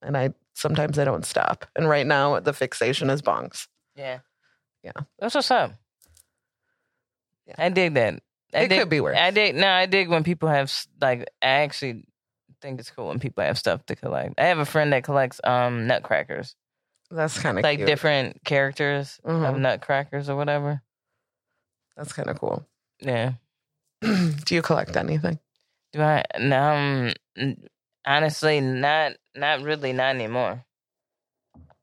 [0.03, 1.67] and I sometimes I don't stop.
[1.77, 3.69] And right now, the fixation is bongs.
[3.97, 4.19] Yeah.
[4.83, 4.93] Yeah.
[5.19, 5.73] That's what's up.
[7.47, 7.55] Yeah.
[7.59, 8.23] I dig that.
[8.55, 9.17] I It dig, could be worse.
[9.19, 12.05] I dig no, I dig when people have like I actually
[12.61, 14.35] think it's cool when people have stuff to collect.
[14.39, 16.55] I have a friend that collects um nutcrackers.
[17.11, 17.87] That's kind of Like cute.
[17.87, 19.61] different characters of Mhm.
[19.61, 20.83] nutcrackers or whatever.
[21.97, 22.67] That's kind of cool.
[23.01, 23.33] Yeah.
[24.45, 25.39] Do you collect anything?
[25.93, 26.25] Do I?
[26.39, 27.57] No, um,
[28.07, 30.65] honestly, not not really, not anymore.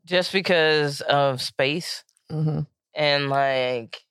[0.06, 2.62] Just because of space hmm
[2.94, 4.02] and like,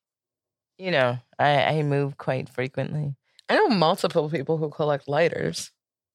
[0.78, 3.14] you know, I I move quite frequently,
[3.48, 5.72] I know multiple people who collect lighters.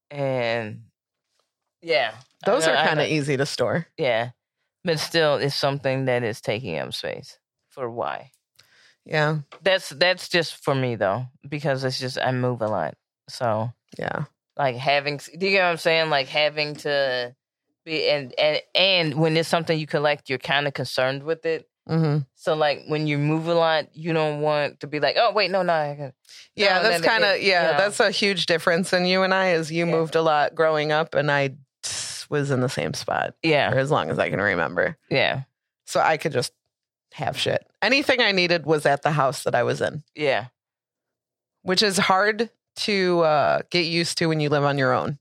[0.10, 0.82] and
[1.82, 2.16] yeah,
[2.46, 3.88] Those are kind of easy to store.
[3.98, 4.32] Yeah,
[4.84, 7.38] but still, it's something that is taking up space.
[7.70, 8.32] For why?
[9.06, 12.96] Yeah, That's that's just for me though, because it's just I move a lot,
[13.30, 13.72] so.
[14.00, 14.26] yeah,
[14.58, 16.10] like having do you know what I'm saying?
[16.10, 17.36] Like having to
[17.86, 21.68] be and and and when it's something you collect, you're kind of concerned with it.
[21.88, 25.32] hmm So like when you move a lot, you don't want to be like, oh
[25.34, 26.14] wait, no, no, I can.
[26.56, 26.78] yeah.
[26.78, 27.72] No, that's kind of yeah.
[27.72, 27.78] yeah.
[27.78, 29.52] That's a huge difference in you and I.
[29.52, 29.92] Is you Yeah.
[29.92, 31.52] moved a lot growing up, and I
[32.30, 34.98] was in the same spot Yeah, for as long as I can remember.
[35.12, 35.44] yeah,
[35.86, 36.52] So I could just
[37.16, 37.66] have shit.
[37.82, 40.48] Anything I needed was at the house that I was in, yeah,
[41.62, 45.18] which is hard to uh, get used to when you live on your own.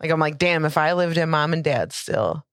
[0.00, 2.44] Like, I'm like, damn, if I lived in mom and dad still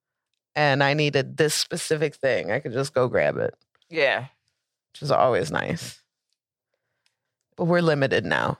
[0.55, 3.53] and I needed this specific thing, I could just go grab it,
[3.89, 4.27] yeah,
[4.91, 6.01] which is always nice.
[7.55, 8.57] But we're limited now.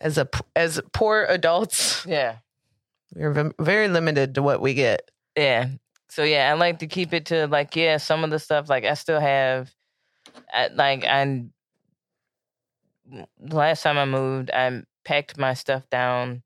[0.00, 2.36] As a as poor adults, yeah,
[3.14, 5.10] we're ve- very limited to what we get.
[5.36, 5.68] yeah.
[6.12, 8.84] So yeah, I like to keep it to like yeah, some of the stuff like
[8.84, 9.72] I still have,
[10.52, 11.44] I, like I.
[13.40, 16.42] The last time I moved, I packed my stuff down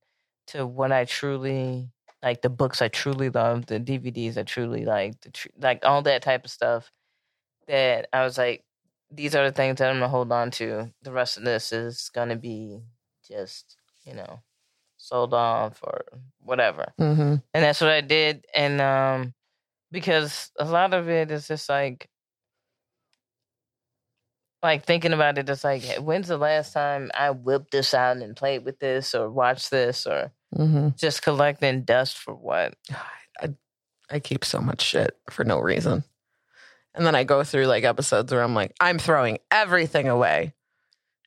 [0.48, 1.90] to what I truly
[2.22, 6.00] like the books I truly love, the DVDs I truly like, the tr- like all
[6.02, 6.92] that type of stuff.
[7.66, 8.64] That I was like,
[9.10, 10.92] these are the things that I'm gonna hold on to.
[11.02, 12.82] The rest of this is gonna be
[13.28, 14.42] just you know
[14.96, 16.04] sold off or
[16.40, 17.36] whatever, Mm-hmm.
[17.52, 18.46] and that's what I did.
[18.54, 19.34] And um,
[19.96, 22.06] because a lot of it is just like.
[24.62, 28.34] Like thinking about it, it's like, when's the last time I whipped this out and
[28.34, 30.88] played with this or watched this or Mm-hmm.
[30.96, 32.74] just collecting dust for what?
[33.40, 33.54] I,
[34.10, 36.04] I keep so much shit for no reason.
[36.94, 40.54] And then I go through like episodes where I'm like, I'm throwing everything away.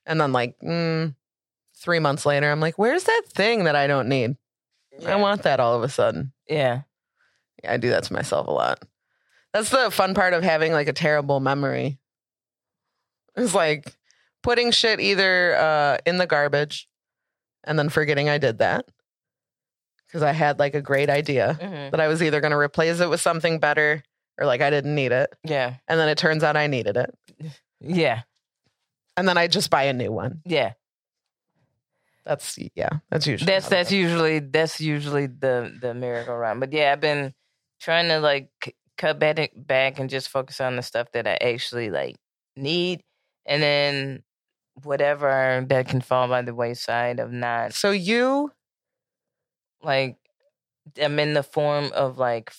[0.06, 1.16] And then, like, mm,
[1.78, 4.36] three months later, I'm like, where's that thing that I don't need?
[5.06, 6.34] I want that all of a sudden.
[6.48, 6.82] Yeah.
[7.68, 8.84] I do that to myself a lot.
[9.54, 11.98] That's the fun part of having like a terrible memory.
[13.36, 13.94] It's like
[14.44, 16.88] putting shit either uh, in the garbage
[17.64, 18.86] and then forgetting I did that
[20.08, 23.00] because I had like a great idea hmm that I was either going to replace
[23.00, 24.04] it with something better
[24.38, 25.34] or like I didn't need it.
[25.44, 25.76] Yeah.
[25.88, 27.14] And then it turns out I needed it.
[27.82, 28.22] Yeah.
[29.18, 30.42] and then I just buy a new one.
[30.46, 30.74] Yeah,
[32.26, 36.60] That's yeah, that's usually that's that's it usually that's usually the the miracle run.
[36.60, 37.34] But yeah, I've been
[37.80, 41.38] trying to like c- cut back back and just focus on the stuff that I
[41.42, 42.16] actually like
[42.56, 43.04] need,
[43.46, 44.24] and then
[44.84, 48.52] whatever that can fall by the wayside of not So you
[49.82, 50.18] like
[51.02, 52.54] I'm in the form of like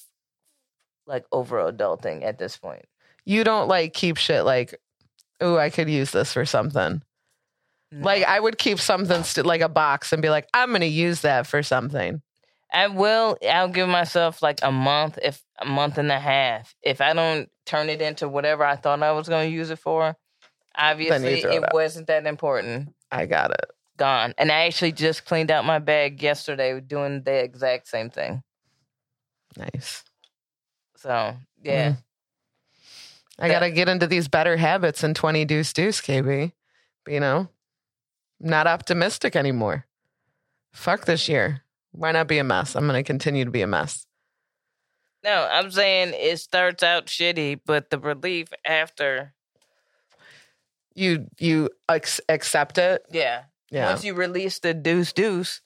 [1.06, 2.84] like over adulting at this point.
[3.24, 4.78] you don't like keep shit like,
[5.40, 7.02] oh, I could use this for something.
[7.92, 11.22] Like I would keep something st- like a box and be like, I'm gonna use
[11.22, 12.22] that for something.
[12.72, 13.36] I will.
[13.48, 16.74] I'll give myself like a month, if a month and a half.
[16.82, 19.78] If I don't turn it into whatever I thought I was going to use it
[19.78, 20.16] for,
[20.76, 22.94] obviously it wasn't that important.
[23.10, 23.64] I got it.
[23.96, 24.34] Gone.
[24.38, 28.42] And I actually just cleaned out my bag yesterday, doing the exact same thing.
[29.56, 30.04] Nice.
[30.96, 32.04] So yeah, Mhm.
[33.38, 36.52] I gotta get into these better habits in 20 deuce deuce, KB.
[37.08, 37.48] You know,
[38.38, 39.86] not optimistic anymore.
[40.72, 41.62] Fuck this year.
[41.92, 42.74] Why not be a mess?
[42.76, 44.06] I'm gonna continue to be a mess.
[45.24, 49.34] no, I'm saying it starts out shitty, but the relief after,
[50.94, 53.02] You you ex- accept it.
[53.10, 53.44] yeah.
[53.70, 53.86] Yeah.
[53.90, 55.60] Once you release the deuce deuce,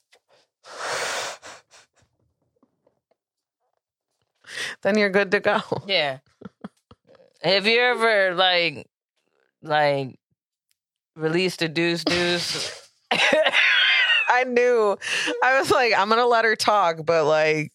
[4.83, 5.61] then you're good to go.
[5.87, 6.19] Yeah.
[7.43, 8.87] Have you ever like
[9.63, 10.19] like
[11.17, 12.91] released a deuce deuce?
[14.29, 14.97] I knew.
[15.43, 17.73] I was like, I'm gonna let her talk, but like,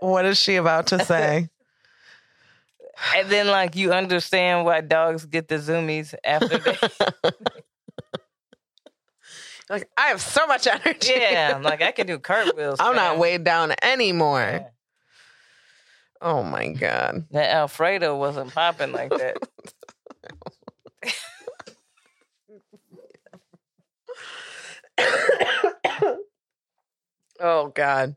[0.00, 1.48] what is she about to say?
[3.16, 6.76] and then like you understand why dogs get the zoomies after they
[9.70, 11.12] like, I have so much energy.
[11.16, 12.78] Yeah, like I can do cartwheels.
[12.80, 14.40] I'm not weighed down anymore.
[14.40, 14.68] Yeah.
[16.20, 17.26] Oh my god.
[17.32, 19.36] That Alfredo wasn't popping like that.
[27.42, 28.16] oh god.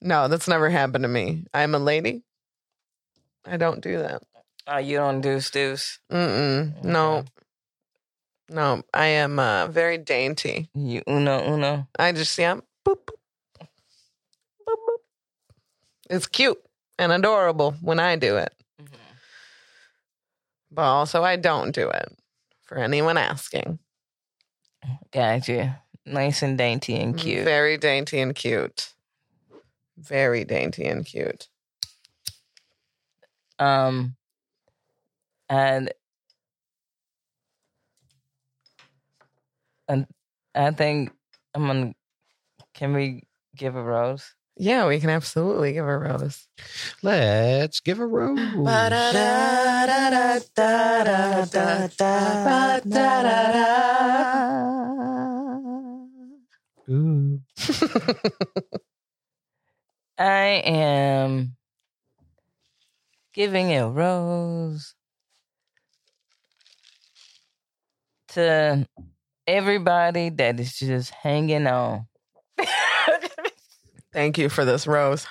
[0.00, 1.44] No, that's never happened to me.
[1.52, 2.22] I'm a lady.
[3.46, 4.22] I don't do that.
[4.66, 5.98] Oh, you don't do deuce.
[6.10, 6.82] Mm-mm.
[6.84, 7.24] No.
[8.50, 10.68] No, I am uh, very dainty.
[10.74, 11.88] You uno uno.
[11.98, 12.56] I just yeah,
[12.86, 13.16] boop, boop.
[13.60, 13.66] Boop,
[14.68, 14.98] boop.
[16.10, 16.60] It's cute
[16.98, 18.52] and adorable when I do it,
[20.70, 22.08] but also I don't do it
[22.64, 23.78] for anyone asking.
[25.10, 25.82] Gotcha.
[26.06, 27.44] Nice and dainty and cute.
[27.44, 28.92] Very dainty and cute.
[29.96, 31.48] Very dainty and cute.
[33.58, 34.16] Um,
[35.48, 35.92] and
[39.88, 40.06] and
[40.54, 41.12] I think
[41.54, 41.94] I'm gonna.
[42.74, 43.22] Can we
[43.56, 44.34] give a rose?
[44.56, 46.46] Yeah, we can absolutely give a rose.
[47.02, 48.38] Let's give a rose.
[56.88, 57.40] Ooh.
[60.18, 61.56] I am
[63.32, 64.94] giving a rose
[68.28, 68.86] to
[69.46, 72.06] everybody that is just hanging on.
[74.12, 75.26] Thank you for this rose.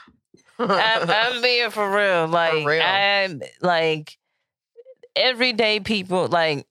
[0.60, 2.28] I'm, I'm being for real.
[2.34, 2.82] Like real.
[2.84, 4.18] I'm like
[5.16, 6.28] everyday people.
[6.28, 6.66] Like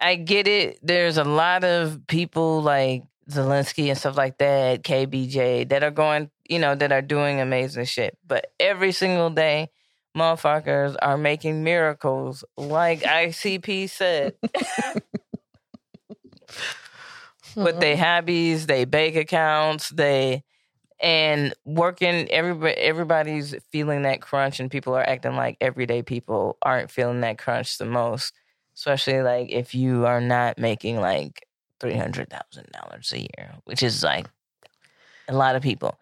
[0.00, 0.78] I get it.
[0.82, 6.30] There's a lot of people like Zelensky and stuff like that, KBJ, that are going,
[6.48, 8.16] you know, that are doing amazing shit.
[8.26, 9.70] But every single day,
[10.16, 14.34] motherfuckers are making miracles, like ICP said.
[17.56, 20.42] with their hobbies, they bank accounts, they
[21.00, 26.90] and working everybody everybody's feeling that crunch and people are acting like everyday people aren't
[26.92, 28.32] feeling that crunch the most.
[28.74, 31.46] Especially like if you are not making like
[31.82, 34.26] three hundred thousand dollars a year, which is like
[35.28, 35.98] a lot of people.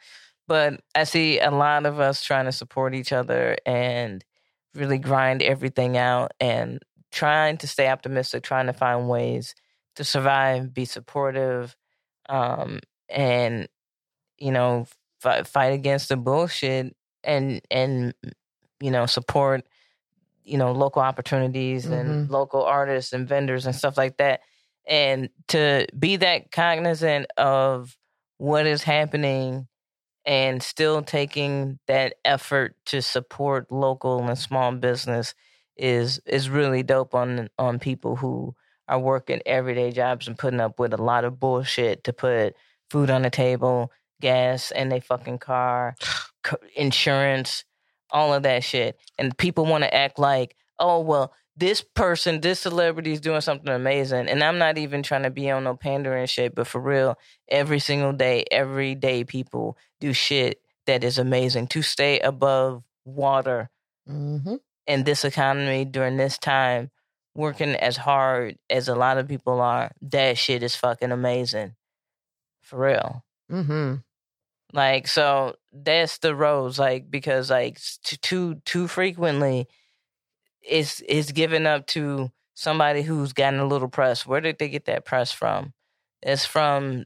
[0.47, 4.23] But I see a lot of us trying to support each other and
[4.75, 6.81] really grind everything out and
[7.11, 9.55] trying to stay optimistic, trying to find ways
[9.97, 11.75] to survive, be supportive,
[12.29, 13.69] um, and
[14.39, 14.87] you know
[15.21, 16.95] fight, fight against the bullshit
[17.25, 18.15] and and
[18.81, 19.67] you know support
[20.45, 24.41] you know local opportunities and local artists and vendors and stuff like that
[24.91, 27.97] and to be that cognizant of
[28.39, 29.69] what is happening
[30.27, 35.35] and still taking that effort to support local and small business
[35.77, 38.55] is is really dope on on people who
[38.89, 42.55] are working everyday jobs and putting up with a lot of bullshit to put
[42.91, 45.95] food on the table, gas in their fucking car,
[46.75, 47.65] insurance,
[48.11, 48.99] all of that shit.
[49.17, 53.69] And people want to act like, oh well, this person, this celebrity is doing something
[53.69, 54.29] amazing.
[54.29, 57.17] And I'm not even trying to be on no pandering shit, but for real,
[57.49, 63.71] every single day, every day, people do shit that is amazing to stay above water
[64.09, 64.57] Mm-hmm.
[64.89, 66.91] in this economy during this time,
[67.35, 69.93] working as hard as a lot of people are.
[70.03, 71.77] That shit is fucking amazing.
[72.63, 73.25] For real.
[73.53, 73.97] Mm-hmm.
[74.73, 79.69] Like so that's the rose like because like too too frequently
[80.71, 84.27] it's it's given up to somebody who's gotten a little press.
[84.27, 85.73] Where did they get that press from?
[86.23, 87.05] It's from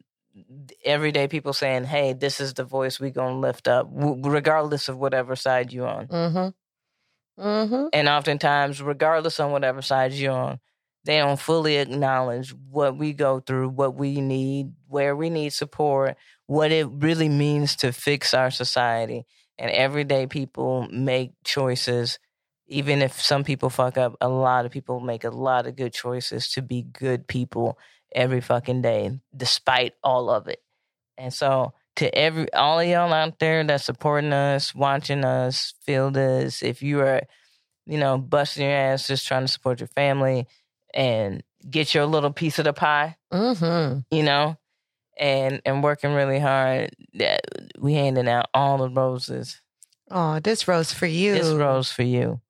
[0.85, 4.99] everyday people saying, "Hey, this is the voice we going to lift up regardless of
[4.99, 7.43] whatever side you're on." Mm-hmm.
[7.43, 7.86] Mm-hmm.
[7.93, 10.61] And oftentimes regardless on whatever side you're on,
[11.05, 16.16] they don't fully acknowledge what we go through, what we need, where we need support,
[16.47, 19.24] what it really means to fix our society.
[19.59, 22.19] And everyday people make choices,
[22.66, 25.93] even if some people fuck up, a lot of people make a lot of good
[25.93, 27.78] choices to be good people
[28.15, 30.62] every fucking day, despite all of it.
[31.19, 36.11] And so to every all of y'all out there that's supporting us, watching us, feel
[36.11, 37.23] this, if you are,
[37.86, 40.47] you know, busting your ass just trying to support your family
[40.93, 44.01] and get your little piece of the pie, Mm-hmm.
[44.16, 44.57] you know,
[45.19, 46.91] and and working really hard.
[47.15, 47.43] That
[47.78, 49.61] we handing out all the roses.
[50.11, 51.35] Oh, this rose for you.
[51.35, 52.41] This rose for you.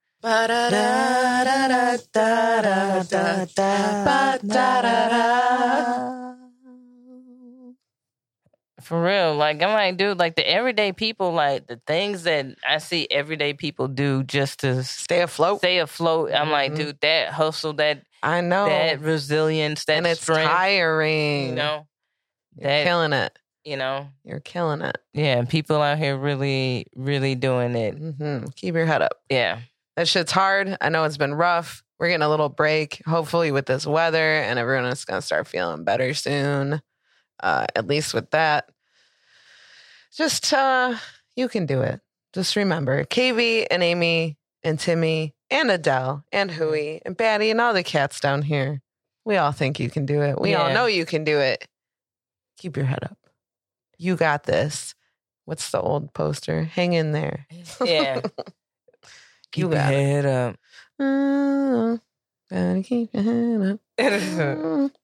[8.81, 12.79] For real, like I'm like, dude, like the everyday people, like the things that I
[12.79, 15.59] see everyday people do just to Stay afloat.
[15.59, 16.33] stay afloat.
[16.35, 16.77] I'm like, Mhm.
[16.77, 18.67] dude, that hustle, that I know.
[18.67, 21.49] that resilience, that and it's strength, tiring.
[21.51, 21.87] you know,
[22.57, 23.39] You're that killing it.
[23.65, 24.99] you know, You're killing it.
[25.15, 27.95] yeah, people out here really, really doing it.
[27.95, 29.23] hmm Keep your head up.
[29.31, 29.61] Yeah,
[29.97, 30.77] That shit's hard.
[30.81, 31.83] I know it's been rough.
[31.99, 35.47] We're getting a little break, hopefully, with this weather, and everyone is going to start
[35.47, 36.81] feeling better soon.
[37.41, 38.69] Uh, at least with that.
[40.17, 40.97] Just, uh,
[41.37, 42.01] you can do it.
[42.33, 47.75] Just remember KB and Aimee and Timmy and Adele and Hui and Batty and all
[47.75, 48.81] the cats down here.
[49.25, 50.41] We all think you can do it.
[50.41, 51.67] We all know you can do it.
[52.59, 53.19] Keep your head up.
[53.99, 54.95] You got this.
[55.45, 56.65] What's the old poster?
[56.65, 57.47] Hang in there.
[57.85, 58.21] yeah.
[59.55, 59.97] Keep You your got it.
[59.97, 60.57] head up.
[61.01, 62.01] Mm,
[62.51, 64.91] gotta keep your head up.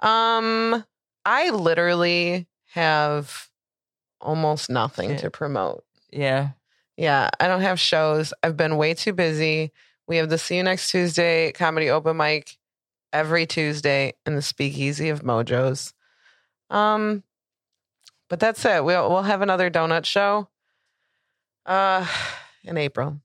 [0.00, 0.84] Um,
[1.24, 3.48] I literally have
[4.20, 5.20] almost nothing Shit.
[5.20, 5.84] to promote.
[6.12, 6.50] yeah,
[6.96, 8.34] Yeah, I don't have shows.
[8.42, 9.72] I've been way too busy.
[10.06, 12.58] We have the See You Next Tuesday comedy open mic
[13.12, 15.92] every Tuesday in the Speakeasy of Mojos.
[16.70, 17.22] Um,
[18.28, 18.84] but that's it.
[18.84, 20.48] We'll we'll have another donut show.
[21.64, 22.06] Uh,
[22.64, 23.20] in April.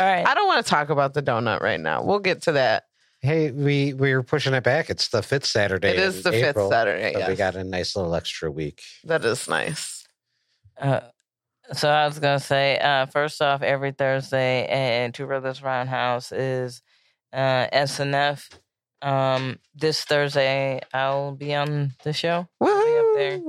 [0.00, 0.26] All right.
[0.26, 2.02] I don't want to talk about the donut right now.
[2.02, 2.84] We'll get to that.
[3.20, 4.90] Hey, we we were pushing it back.
[4.90, 5.90] It's the fifth Saturday.
[5.90, 7.12] It is the April, fifth Saturday.
[7.12, 7.28] so Yes.
[7.28, 8.82] we got a nice little extra week.
[9.04, 10.04] that is nice.
[10.80, 11.00] Uh,
[11.72, 14.66] so I was gonna say, uh, first off, every Thursday
[15.04, 16.82] at Two Brothers Roundhouse is
[17.32, 18.48] uh, SNF.
[19.02, 22.48] Um, this Thursday I'll be on the show.
[22.60, 23.14] Woo!
[23.16, 23.40] there.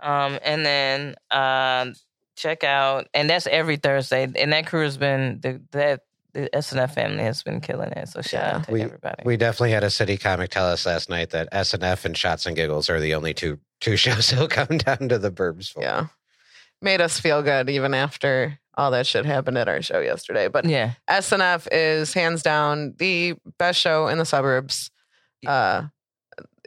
[0.00, 1.94] Um, and then um,
[2.42, 4.30] check out, and that's every Thursday.
[4.36, 6.00] And that crew has been the that
[6.34, 8.08] the SNF family has been killing it.
[8.08, 8.56] So shout Yeah.
[8.56, 9.22] out to We- everybody.
[9.24, 12.56] We definitely had a city comic tell us last night that SNF and Shots and
[12.56, 15.82] Giggles are the only two two shows he'll come down to the Burbs for.
[15.82, 16.06] Yeah.
[16.80, 20.48] Made us feel good even after all that shit happened at our show yesterday.
[20.48, 24.90] But yeah, SNF is hands down the best show in the suburbs.
[25.46, 25.82] Uh,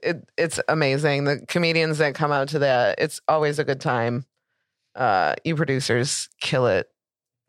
[0.04, 1.24] it, it's amazing.
[1.24, 4.26] The comedians that come out to that, it's always a good time.
[4.96, 6.88] Uh, you producers kill it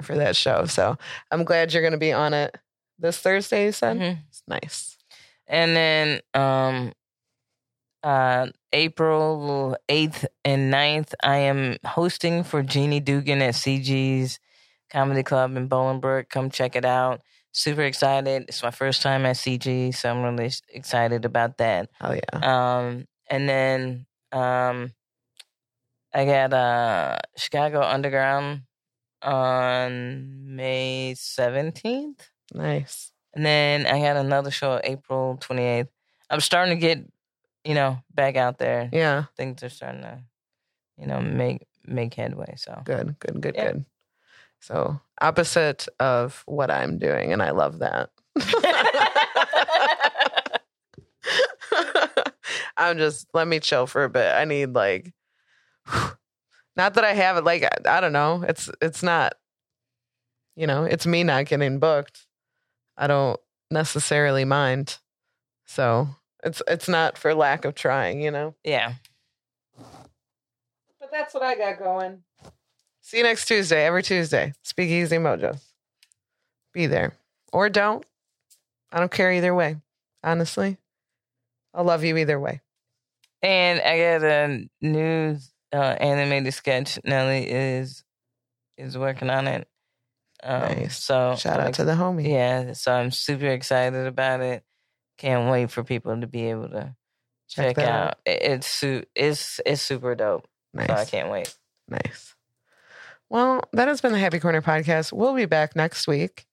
[0.02, 0.66] for that show.
[0.66, 0.96] So
[1.30, 2.56] I'm glad you're going to be on it
[2.98, 3.96] this Thursday, you said?
[3.98, 4.18] Mhm.
[4.28, 4.96] It's nice.
[5.46, 6.92] and then um,
[8.02, 14.38] uh, April eighth and 9th, I am hosting for Jeannie Dugan at CG's
[14.90, 16.28] Comedy Club in Bolingbrook.
[16.28, 17.20] Come check it out.
[17.52, 18.44] Super excited.
[18.48, 21.88] It's my first time at CG, so I'm really excited about that.
[22.00, 22.76] Oh, yeah.
[22.78, 24.92] Um, and then um,
[26.16, 28.62] I got uh, Chicago Underground
[29.20, 32.20] on May 17th.
[32.54, 33.12] Nice.
[33.34, 35.88] And then I got another show April 28th.
[36.30, 37.04] I'm starting to get,
[37.64, 38.88] you know, back out there.
[38.94, 39.24] Yeah.
[39.36, 40.20] Things are starting to,
[40.98, 42.54] you know, make make headway.
[42.56, 43.72] So Good, good, good, Yeah.
[43.72, 43.84] good.
[44.60, 48.08] So opposite of what I'm doing, and I love that.
[52.78, 54.32] I'm just let me chill for a bit.
[54.34, 55.12] I need like
[56.76, 58.44] not that I have it like I, I don't know.
[58.46, 59.34] It's it's not
[60.56, 62.26] you know, it's me not getting booked.
[62.96, 63.38] I don't
[63.70, 64.98] necessarily mind.
[65.66, 66.08] So
[66.42, 68.54] it's it's not for lack of trying, you know.
[68.64, 68.94] Yeah.
[70.98, 72.22] But that's what I got going.
[73.02, 74.52] See you next Tuesday, every Tuesday.
[74.62, 75.60] Speakeasy Mojo.
[76.72, 77.12] Be there.
[77.52, 78.04] Or don't.
[78.90, 79.76] I don't care either way.
[80.24, 80.78] Honestly.
[81.72, 82.62] I'll love you either way.
[83.42, 85.36] And I got a new
[85.76, 86.98] uh, animated sketch.
[87.04, 88.04] Nelly is
[88.78, 89.68] is working on it.
[90.42, 91.02] Um, Nice.
[91.02, 92.28] So Shout out like, to the homie.
[92.28, 92.72] yeah.
[92.74, 94.64] So I'm super excited about it.
[95.18, 96.94] Can't wait for people to be able to
[97.48, 98.08] check, Check out.
[98.08, 98.14] out.
[98.26, 100.46] It- It's su- it's it's super dope.
[100.74, 100.88] Nice.
[100.88, 101.54] So I can't wait.
[101.88, 102.34] Nice.
[103.30, 105.12] Well, that has been the Happy Corner podcast.
[105.12, 106.46] We'll be back next week.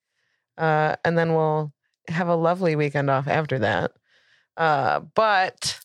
[0.58, 1.74] Uh, and then we'll
[2.08, 3.92] have a lovely weekend off after that.
[4.56, 5.80] Uh, but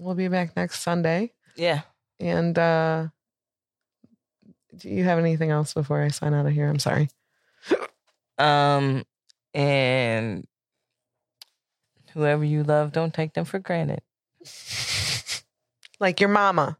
[0.00, 1.32] we'll be back next Sunday.
[1.56, 1.82] Yeah.
[2.20, 3.08] And uh,
[4.76, 6.68] do you have anything else before I sign out of here?
[6.68, 7.08] I'm sorry.
[8.38, 9.04] Um,
[9.52, 10.46] and
[12.12, 14.00] whoever you love, don't take them for granted.
[16.00, 16.78] like your mama.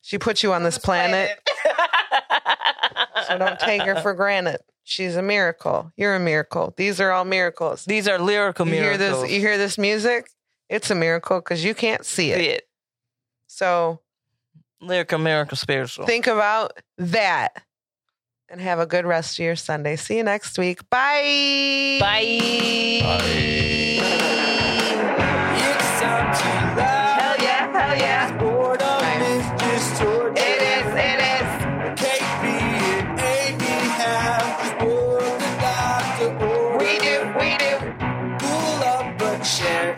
[0.00, 1.30] She put you on this planet,
[3.28, 4.60] so don't take her for granted.
[4.82, 5.92] She's a miracle.
[5.96, 6.74] You're a miracle.
[6.76, 7.84] These are all miracles.
[7.84, 9.22] These are lyrical you hear miracles.
[9.22, 9.32] this?
[9.32, 10.28] You hear this music?
[10.68, 12.38] It's a miracle because you can't see it.
[12.38, 12.68] See it.
[13.46, 14.00] So
[14.82, 16.06] Lyrical miracle spiritual.
[16.06, 17.62] think about that,
[18.48, 19.94] and have a good rest of your Sunday.
[19.96, 20.80] See you next week.
[20.90, 21.98] Bye.
[22.00, 23.00] Bye.
[23.02, 23.28] Hi.
[27.38, 30.42] Yeah, yeah, board of this distorted.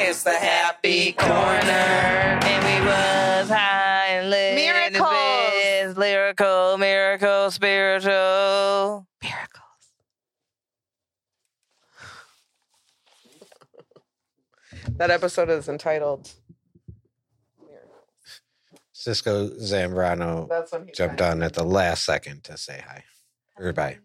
[0.07, 2.44] It's time to laugh.
[7.45, 9.07] Miracle, spiritual.
[9.23, 9.65] Miracles.
[14.97, 16.33] that episode is entitled.
[18.93, 23.05] Cisco Zambrano That's when he jumped on at the last second to say hi.
[23.59, 23.99] Or bye.